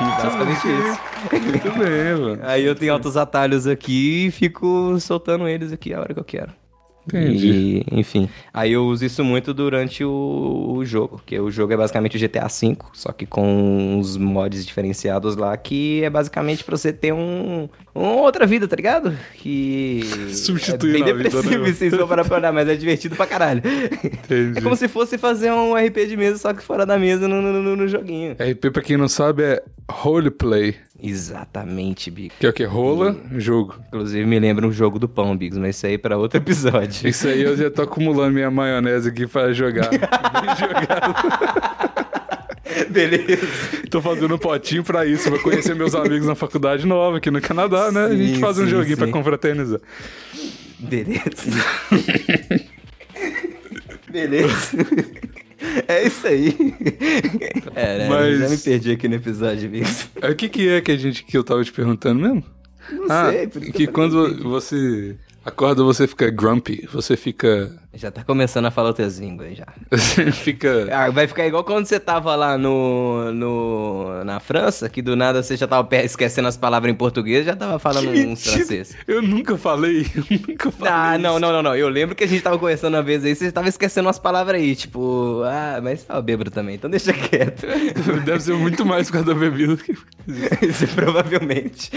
[0.01, 1.01] Basicamente isso.
[1.31, 2.39] Muito bem, mano.
[2.43, 6.25] Aí eu tenho altos atalhos aqui e fico soltando eles aqui a hora que eu
[6.25, 6.62] quero.
[7.07, 7.85] Entendi.
[7.91, 11.77] E, enfim, aí eu uso isso muito durante o, o jogo, que o jogo é
[11.77, 16.77] basicamente o GTA V, só que com uns mods diferenciados lá, que é basicamente pra
[16.77, 19.13] você ter um, uma outra vida, tá ligado?
[19.35, 20.01] Que
[20.33, 21.73] Substituindo é bem vida, depressivo né?
[21.75, 23.63] se for parar pra olhar, mas é divertido pra caralho.
[24.05, 24.59] Entendi.
[24.59, 27.41] É como se fosse fazer um RP de mesa, só que fora da mesa no,
[27.43, 28.33] no, no- no joguinho.
[28.35, 30.75] RP, pra quem não sabe, é roleplay.
[31.03, 32.37] Exatamente, Bigos.
[32.39, 32.65] Que é o que?
[32.65, 33.75] Rola, jogo.
[33.89, 37.09] Inclusive me lembra um jogo do pão, Bigos, mas isso aí é pra outro episódio.
[37.09, 39.91] Isso aí eu já tô acumulando minha maionese aqui pra jogar.
[42.91, 43.49] Beleza.
[43.91, 47.41] Tô fazendo um potinho pra isso, pra conhecer meus amigos na faculdade nova aqui no
[47.41, 48.07] Canadá, né?
[48.07, 49.13] a gente Sim, faz um sim, joguinho pra sim.
[49.13, 49.81] confraternizar.
[50.79, 51.21] Beleza.
[54.11, 54.77] Beleza.
[55.89, 56.55] É isso aí.
[57.75, 58.09] É, né?
[58.09, 60.09] Mas- Já me perdi aqui no episódio, Bigos.
[60.21, 62.45] Aí, O que que é que a gente que eu tava te perguntando mesmo?
[62.91, 68.65] Não ah, sei, que quando você acorda você fica grumpy, você fica Já tá começando
[68.65, 69.67] a falar outras línguas já.
[70.33, 75.15] fica Ah, vai ficar igual quando você tava lá no, no na França, que do
[75.15, 78.53] nada você já tava esquecendo as palavras em português, já tava falando uns Mentira.
[78.57, 78.97] francês.
[79.07, 80.93] Eu nunca falei, eu nunca falei.
[80.93, 81.77] Ah, não, não, não, não.
[81.77, 84.59] Eu lembro que a gente tava conversando uma vez aí, você tava esquecendo umas palavras
[84.59, 87.67] aí, tipo, ah, mas tava bêbado também, então deixa quieto.
[88.25, 89.77] Deve ser muito mais por causa da bebida.
[89.77, 89.93] que-
[90.67, 91.91] Isso provavelmente.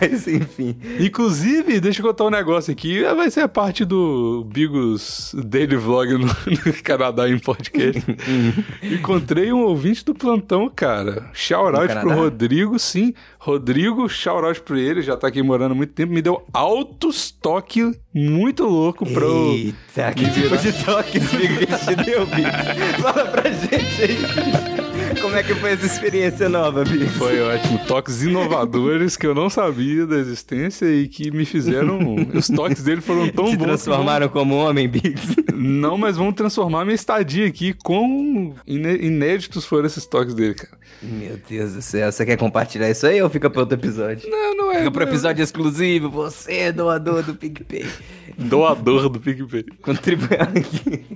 [0.00, 0.76] Mas enfim.
[0.98, 3.02] Inclusive, deixa eu contar um negócio aqui.
[3.02, 8.02] Vai ser a parte do Bigos Daily Vlog no, no Canadá em podcast.
[8.82, 11.30] Encontrei um ouvinte do plantão, cara.
[11.32, 12.14] Shout out pro?
[12.14, 13.14] Rodrigo, sim.
[13.38, 16.12] Rodrigo, shout out pra ele, já tá aqui morando há muito tempo.
[16.12, 19.52] Me deu altos toque muito louco pra eu.
[19.52, 23.02] Eita, que tipo de toque esse te deu, bicho?
[23.02, 24.91] Fala pra gente aí, bicho.
[25.20, 27.10] Como é que foi essa experiência nova, bicho?
[27.18, 27.78] Foi ótimo.
[27.86, 32.16] Toques inovadores que eu não sabia da existência e que me fizeram.
[32.34, 33.64] Os toques dele foram tão Te bons.
[33.64, 35.36] transformaram como homem, Biggs?
[35.54, 37.72] Não, mas vão transformar minha estadia aqui.
[37.84, 40.76] Quão iné- inéditos foram esses toques dele, cara.
[41.02, 44.28] Meu Deus do céu, você quer compartilhar isso aí ou fica pro outro episódio?
[44.30, 44.78] Não, não é.
[44.84, 45.04] Fica não é.
[45.04, 47.86] episódio exclusivo, você é doador do PicPay.
[48.38, 49.64] Doador do PicPay.
[49.82, 51.06] Contribuindo aqui.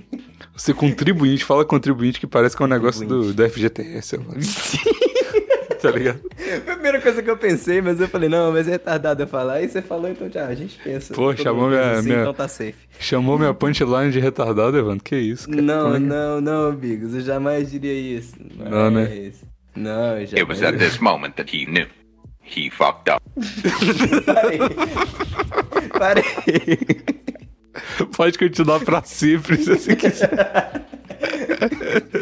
[0.56, 4.34] Você contribuinte, fala contribuinte que parece que é um negócio do, do FGTS, sei lá.
[5.80, 6.20] tá ligado?
[6.36, 9.26] Foi a primeira coisa que eu pensei, mas eu falei, não, mas é retardado eu
[9.26, 9.54] falar.
[9.54, 11.12] Aí você falou, então já, a gente pensa.
[11.14, 12.74] Pô, chamou minha- assim, minha- Então tá safe.
[12.98, 15.04] Chamou minha punchline de retardado, Evandro.
[15.04, 15.60] Que isso, cara?
[15.62, 18.34] Não, é que- não, não, Bigos, eu jamais diria isso.
[18.58, 19.08] Não, né?
[19.26, 19.44] Mas-
[19.76, 20.32] Não, eu jamais.
[20.32, 21.86] It was at this moment that he knew.
[22.48, 23.22] He fucked up.
[24.24, 24.58] Parei.
[25.98, 27.04] Parei.
[28.16, 30.86] Pode continuar pra sempre se você quiser.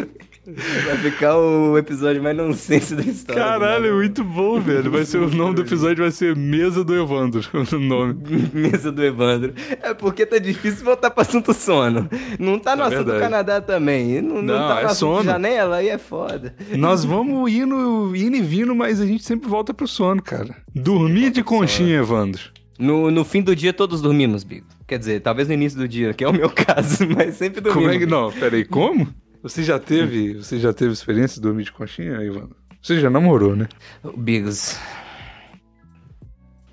[0.87, 3.43] Vai ficar o episódio mais nonsense da história.
[3.43, 4.91] Caralho, é muito bom, velho.
[4.91, 7.43] Vai ser o nome do episódio vai ser Mesa do Evandro,
[7.73, 8.17] o nome.
[8.53, 9.53] Mesa do Evandro.
[9.83, 12.09] É porque tá difícil voltar pro assunto sono.
[12.39, 13.21] Não tá no É assunto verdade.
[13.21, 14.21] Canadá também.
[14.23, 15.25] Não, não Não, tá no é assunto sono.
[15.25, 16.55] janela, aí é foda.
[16.77, 20.57] Nós vamos indo, indo e vindo, mas a gente sempre volta pro sono, cara.
[20.75, 22.43] Dormir de conchinha, Evandro.
[22.79, 24.67] No, no fim do dia, todos dormimos, Bigo.
[24.87, 27.89] Quer dizer, talvez no início do dia, que é o meu caso, mas sempre dormimos.
[27.93, 28.07] Como é que.
[28.11, 29.07] Não, peraí, como?
[29.45, 30.35] Você já teve.
[30.43, 32.57] Você já teve experiência de dormir de conchinha, Evandro?
[32.81, 33.69] Você já namorou, né?
[34.17, 34.77] Bigos.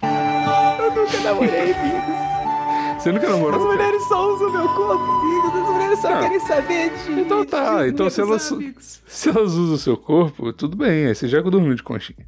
[0.01, 3.01] Eu nunca namorei, Bigos.
[3.03, 3.59] Você nunca As namorou?
[3.59, 3.72] cara?
[3.74, 5.61] mulheres só usam meu corpo, Bigos.
[5.61, 6.19] As mulheres só Ah.
[6.22, 7.19] querem saber de.
[7.22, 9.01] Então tá, de então se elas- amigos.
[9.05, 11.07] Se elas usam o seu corpo, tudo bem.
[11.07, 12.26] Aí você já dormiu de conchinha.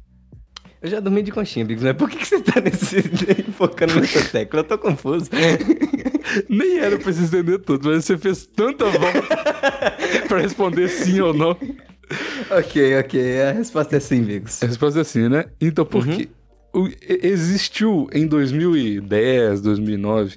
[0.84, 3.00] Eu já dormi de conchinha, Bigos, mas por que, que você tá nesse,
[3.56, 4.60] focando nessa tecla?
[4.60, 5.30] Eu tô confuso.
[6.46, 9.22] Nem era pra se estender tudo, mas você fez tanta volta
[10.28, 11.56] pra responder sim ou não.
[12.50, 13.40] ok, ok.
[13.42, 14.62] A resposta é sim, Bigos.
[14.62, 15.46] A resposta é assim, né?
[15.58, 16.16] Então, por Uhum.
[16.18, 16.28] quê?
[16.74, 16.96] O- e-
[17.28, 20.36] existiu em 2010, 2009,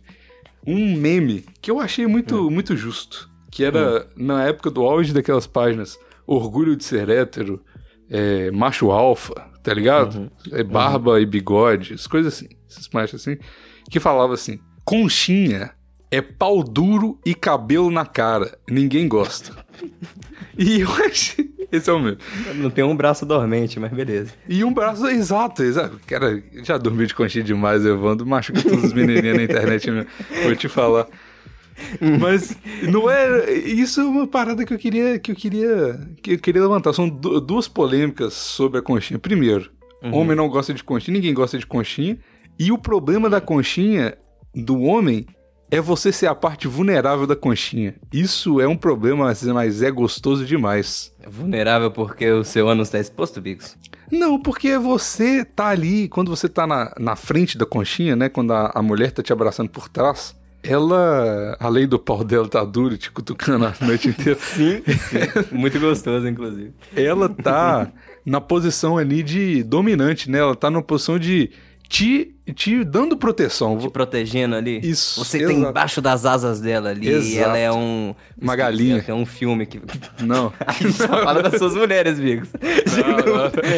[0.66, 2.52] um meme que eu achei muito, Hum.
[2.52, 3.30] muito justo.
[3.52, 7.60] Que era na época do auge daquelas páginas Orgulho de Ser Hétero,
[8.10, 9.34] é, Macho Alfa,
[9.64, 10.18] tá ligado?
[10.18, 10.30] Uhum.
[10.52, 13.38] É, barba e bigode, as coisas assim, esses machos assim.
[13.90, 15.72] Que falava assim: Conchinha
[16.10, 18.58] é pau duro e cabelo na cara.
[18.70, 19.54] Ninguém gosta.
[20.58, 21.58] e eu achei.
[21.72, 22.18] Esse é o meu.
[22.56, 24.32] Não tem um braço dormente, mas beleza.
[24.48, 26.00] E um braço exato, exato.
[26.08, 28.26] Cara, já dormi de conchinha demais, Evandro.
[28.26, 30.10] Machuca todos os menininhos na internet mesmo.
[30.44, 31.08] Vou te falar.
[32.20, 32.56] Mas
[32.92, 33.52] não é.
[33.54, 35.20] Isso é uma parada que eu queria.
[35.20, 36.00] Que eu queria.
[36.22, 36.94] Que eu queria levantar.
[36.94, 39.20] São du- duas polêmicas sobre a conchinha.
[39.20, 39.72] Primeiro,
[40.12, 42.18] homem não gosta de conchinha, ninguém gosta de conchinha.
[42.60, 44.18] E o problema da conchinha
[44.54, 45.26] do homem
[45.70, 47.96] é você ser a parte vulnerável da conchinha.
[48.12, 51.14] Isso é um problema, mas- é gostoso demais.
[51.22, 53.76] É vulnerável porque o seu ânus tá exposto, Bigos?
[54.10, 58.30] Não, porque você tá ali, quando você tá na, na frente da conchinha, né?
[58.30, 60.34] Quando a, a mulher tá te abraçando por trás,
[60.68, 65.18] ela, além do pau dela tá duro e te cutucando a noite inteira, Sim, sim.
[65.56, 66.72] Muito gostoso, inclusive.
[66.96, 67.92] ela tá
[68.26, 70.40] na posição ali de dominante, né?
[70.40, 71.50] Ela tá numa posição de
[71.90, 73.78] te, te dando proteção.
[73.78, 74.82] Te protegendo ali.
[74.84, 75.70] Isso, Você tá exato.
[75.70, 77.08] embaixo das asas dela ali.
[77.08, 77.46] E Exato.
[77.46, 78.14] ela é um.
[78.42, 79.02] Uma galinha.
[79.08, 79.80] É um filme que.
[80.22, 80.52] Não.
[80.92, 82.50] Só fala das suas mulheres, Bigos.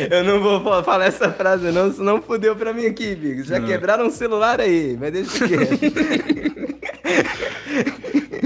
[0.10, 3.46] Eu não vou fa- falar essa frase, não, senão fudeu pra mim aqui, Bigos.
[3.46, 6.59] Já quebraram um celular aí, mas deixa quieto.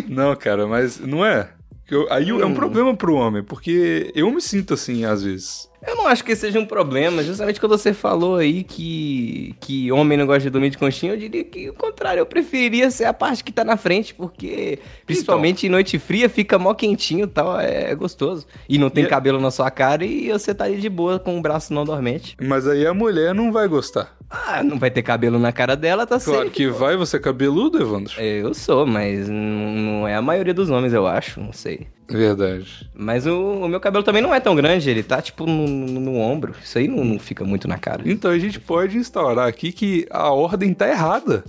[0.08, 1.50] Não, cara, mas não é.
[1.90, 2.46] Eu- aí é Hum.
[2.48, 5.70] um problema pro homem, porque eu me sinto assim às vezes.
[5.86, 10.18] Eu não acho que seja um problema, justamente quando você falou aí que, que homem
[10.18, 13.14] não gosta de dormir de conchinha, eu diria que o contrário, eu preferiria ser a
[13.14, 17.60] parte que tá na frente, porque principalmente em noite fria fica mó quentinho e tal,
[17.60, 18.48] é gostoso.
[18.70, 21.38] E não tem E- cabelo na sua cara e você tá ali de boa com
[21.38, 22.38] o braço não dormente.
[22.42, 24.16] Mas aí a mulher não vai gostar.
[24.36, 26.74] Ah, não vai ter cabelo na cara dela, tá Claro safe, que pô.
[26.74, 28.20] vai, você é cabeludo, Evandro?
[28.20, 31.88] Eu sou, mas não não é a maioria dos homens, eu acho, não sei.
[32.10, 32.90] Verdade.
[32.96, 36.00] Mas o, o meu cabelo também não é tão grande, ele tá tipo no, no-
[36.00, 36.54] no ombro.
[36.64, 38.02] Isso aí não, não fica muito na cara.
[38.06, 41.44] Então a gente pode instaurar aqui que a ordem tá errada.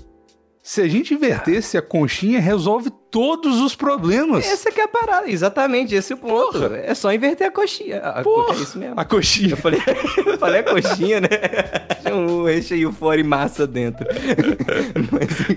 [0.67, 4.47] Se a gente invertesse a conchinha, resolve todos os problemas.
[4.47, 6.59] Essa que é a parada, exatamente, esse é o ponto.
[6.59, 6.79] Porra.
[6.79, 7.99] É só inverter a coxinha.
[7.99, 8.99] A, Porra, é isso mesmo.
[8.99, 9.51] a coxinha.
[9.51, 9.79] Eu falei,
[10.25, 11.29] eu falei a coxinha, né?
[12.01, 14.07] Tinha um recheio fora e massa dentro.
[15.13, 15.55] Mas enfim.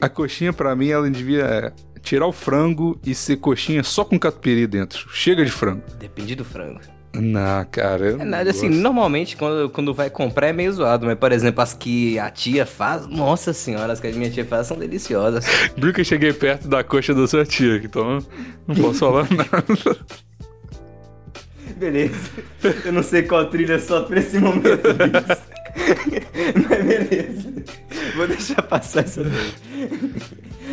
[0.00, 4.66] A coxinha, pra mim, ela devia tirar o frango e ser coxinha só com catupiry
[4.66, 5.10] dentro.
[5.10, 5.82] Chega de frango.
[5.98, 6.80] Depende do frango.
[7.14, 8.10] Não, cara.
[8.10, 8.80] É não nada assim, gosto.
[8.80, 12.64] normalmente quando, quando vai comprar é meio zoado, mas por exemplo, as que a tia
[12.64, 15.44] faz, nossa senhora, as que a minha tia faz são deliciosas.
[15.76, 18.18] Eu cheguei perto da coxa da sua tia, então
[18.66, 19.98] não posso falar nada.
[21.76, 22.30] Beleza.
[22.84, 24.88] Eu não sei qual trilha só pra esse momento.
[26.68, 27.52] Mas beleza.
[28.16, 29.22] Vou deixar passar essa.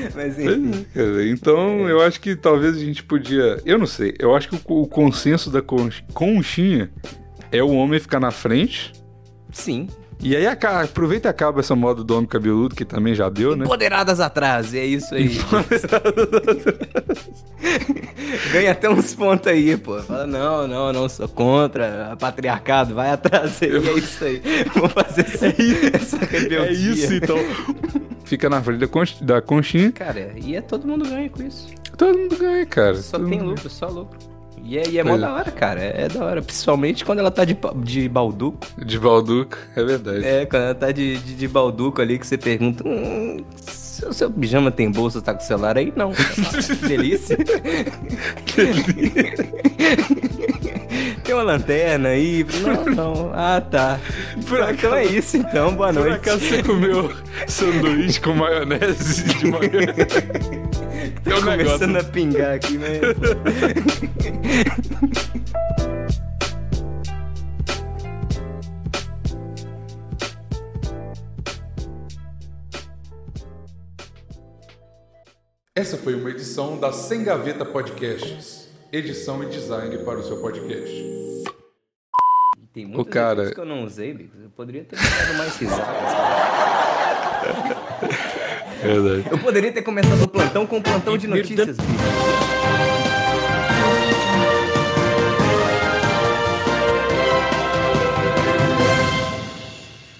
[0.16, 0.86] Mas enfim.
[0.93, 3.60] Cara, Então, eu acho que talvez a gente podia.
[3.66, 4.14] Eu não sei.
[4.20, 6.89] Eu acho que o, o consenso da conch- conchinha
[7.51, 8.93] é o homem ficar na frente.
[9.51, 9.88] Sim.
[10.22, 13.64] E aí aproveita e acaba essa moda do homem cabeludo, que também já deu, né?
[13.64, 15.30] Empoderadas atrás, é isso aí.
[18.51, 19.97] Ganha até uns pontos aí, pô.
[20.01, 24.41] Fala, não, não, não, sou contra, patriarcado, vai atrás aí, é isso aí.
[24.76, 25.47] Vou fazer essa,
[25.95, 26.68] essa rebeldia.
[26.68, 27.38] É isso, então.
[28.30, 29.91] Fica na frente da, da conchinha.
[29.91, 31.67] Cara, e é todo mundo ganha com isso.
[31.97, 32.95] Todo mundo ganha, cara.
[32.95, 34.19] Só Todo tem lucro, só lucro.
[34.63, 35.17] E é, e é mó é.
[35.17, 35.82] da hora, cara.
[35.82, 36.39] É, da hora.
[36.43, 38.59] Principalmente quando ela tá de, de balduco.
[38.77, 38.88] ganha.
[38.88, 40.23] De balduco, é verdade.
[40.23, 42.88] É, quando ela tá de, de, de balduco ali que você pergunta.
[42.88, 46.11] Hum, Se o seu pijama tem bolsa, tá com o celular aí, não.
[46.80, 47.36] Que delícia.
[51.20, 52.45] tem uma lanterna aí.
[52.61, 53.32] Não, não.
[53.34, 53.99] Ah, tá.
[54.47, 55.74] Por então é isso, então.
[55.76, 56.15] Boa Por noite.
[56.15, 57.11] acaso você comeu
[57.47, 59.93] sanduíche com maionese de manhã?
[61.24, 61.80] Tem um negócio.
[61.80, 62.99] Começando a pingar aqui, né?
[75.76, 78.68] Essa foi uma edição da Sem Gaveta Podcasts.
[78.91, 81.05] Edição e design para o seu podcast.
[82.73, 84.35] Tem muitas cara- coisas que eu não usei, Bico.
[84.41, 85.87] Eu poderia ter dado mais risadas.
[88.81, 89.25] Verdade.
[89.31, 91.99] Eu poderia ter começado o plantão com um plantão de notícias, Bico.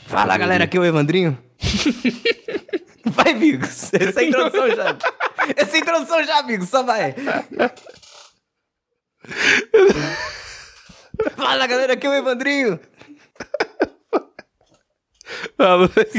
[0.08, 1.38] Fala galera, aqui é o Evandrinho.
[3.06, 3.94] Vai, Bigos.
[3.94, 4.98] Essa é a introdução já.
[5.56, 6.70] Essa é a introdução já, Bigos.
[6.70, 7.16] Só vai.
[11.40, 12.78] Fala galera, aqui é o Evandrinho.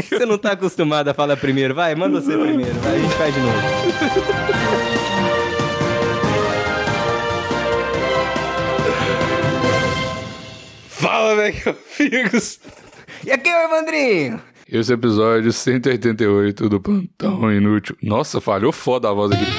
[0.08, 3.34] Você não tá acostumado a falar primeiro, vai, manda você primeiro, vai, a gente faz
[3.34, 3.58] de novo.
[10.88, 12.58] Fala, velho, amigos!
[13.22, 14.40] E aqui é o Evandrinho.
[14.66, 17.94] Esse é episódio 188 do Plantão Inútil.
[18.02, 19.44] Nossa, falhou foda a voz aqui.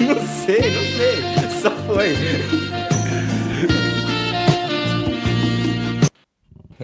[0.00, 2.65] Não sei, não sei, só foi.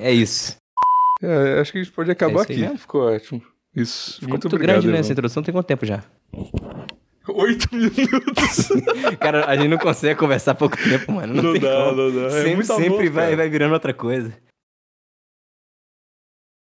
[0.03, 0.57] É isso.
[1.23, 2.63] É, acho que a gente pode acabar É isso aí aqui.
[2.63, 2.79] mesmo?
[2.79, 3.43] Ficou ótimo.
[3.75, 4.15] Isso.
[4.15, 4.75] Ficou muito muito obrigado.
[4.75, 4.93] grande, né?
[4.93, 5.01] irmão.
[5.01, 6.03] Essa introdução tem quanto tempo já?
[7.29, 8.69] Oito minutos.
[9.21, 11.33] Cara, a gente não consegue conversar pouco tempo, mano.
[11.35, 11.97] Não, Não dá, como.
[11.97, 12.27] não dá.
[12.27, 14.33] É Sempre, amor, sempre vai, vai virando outra coisa.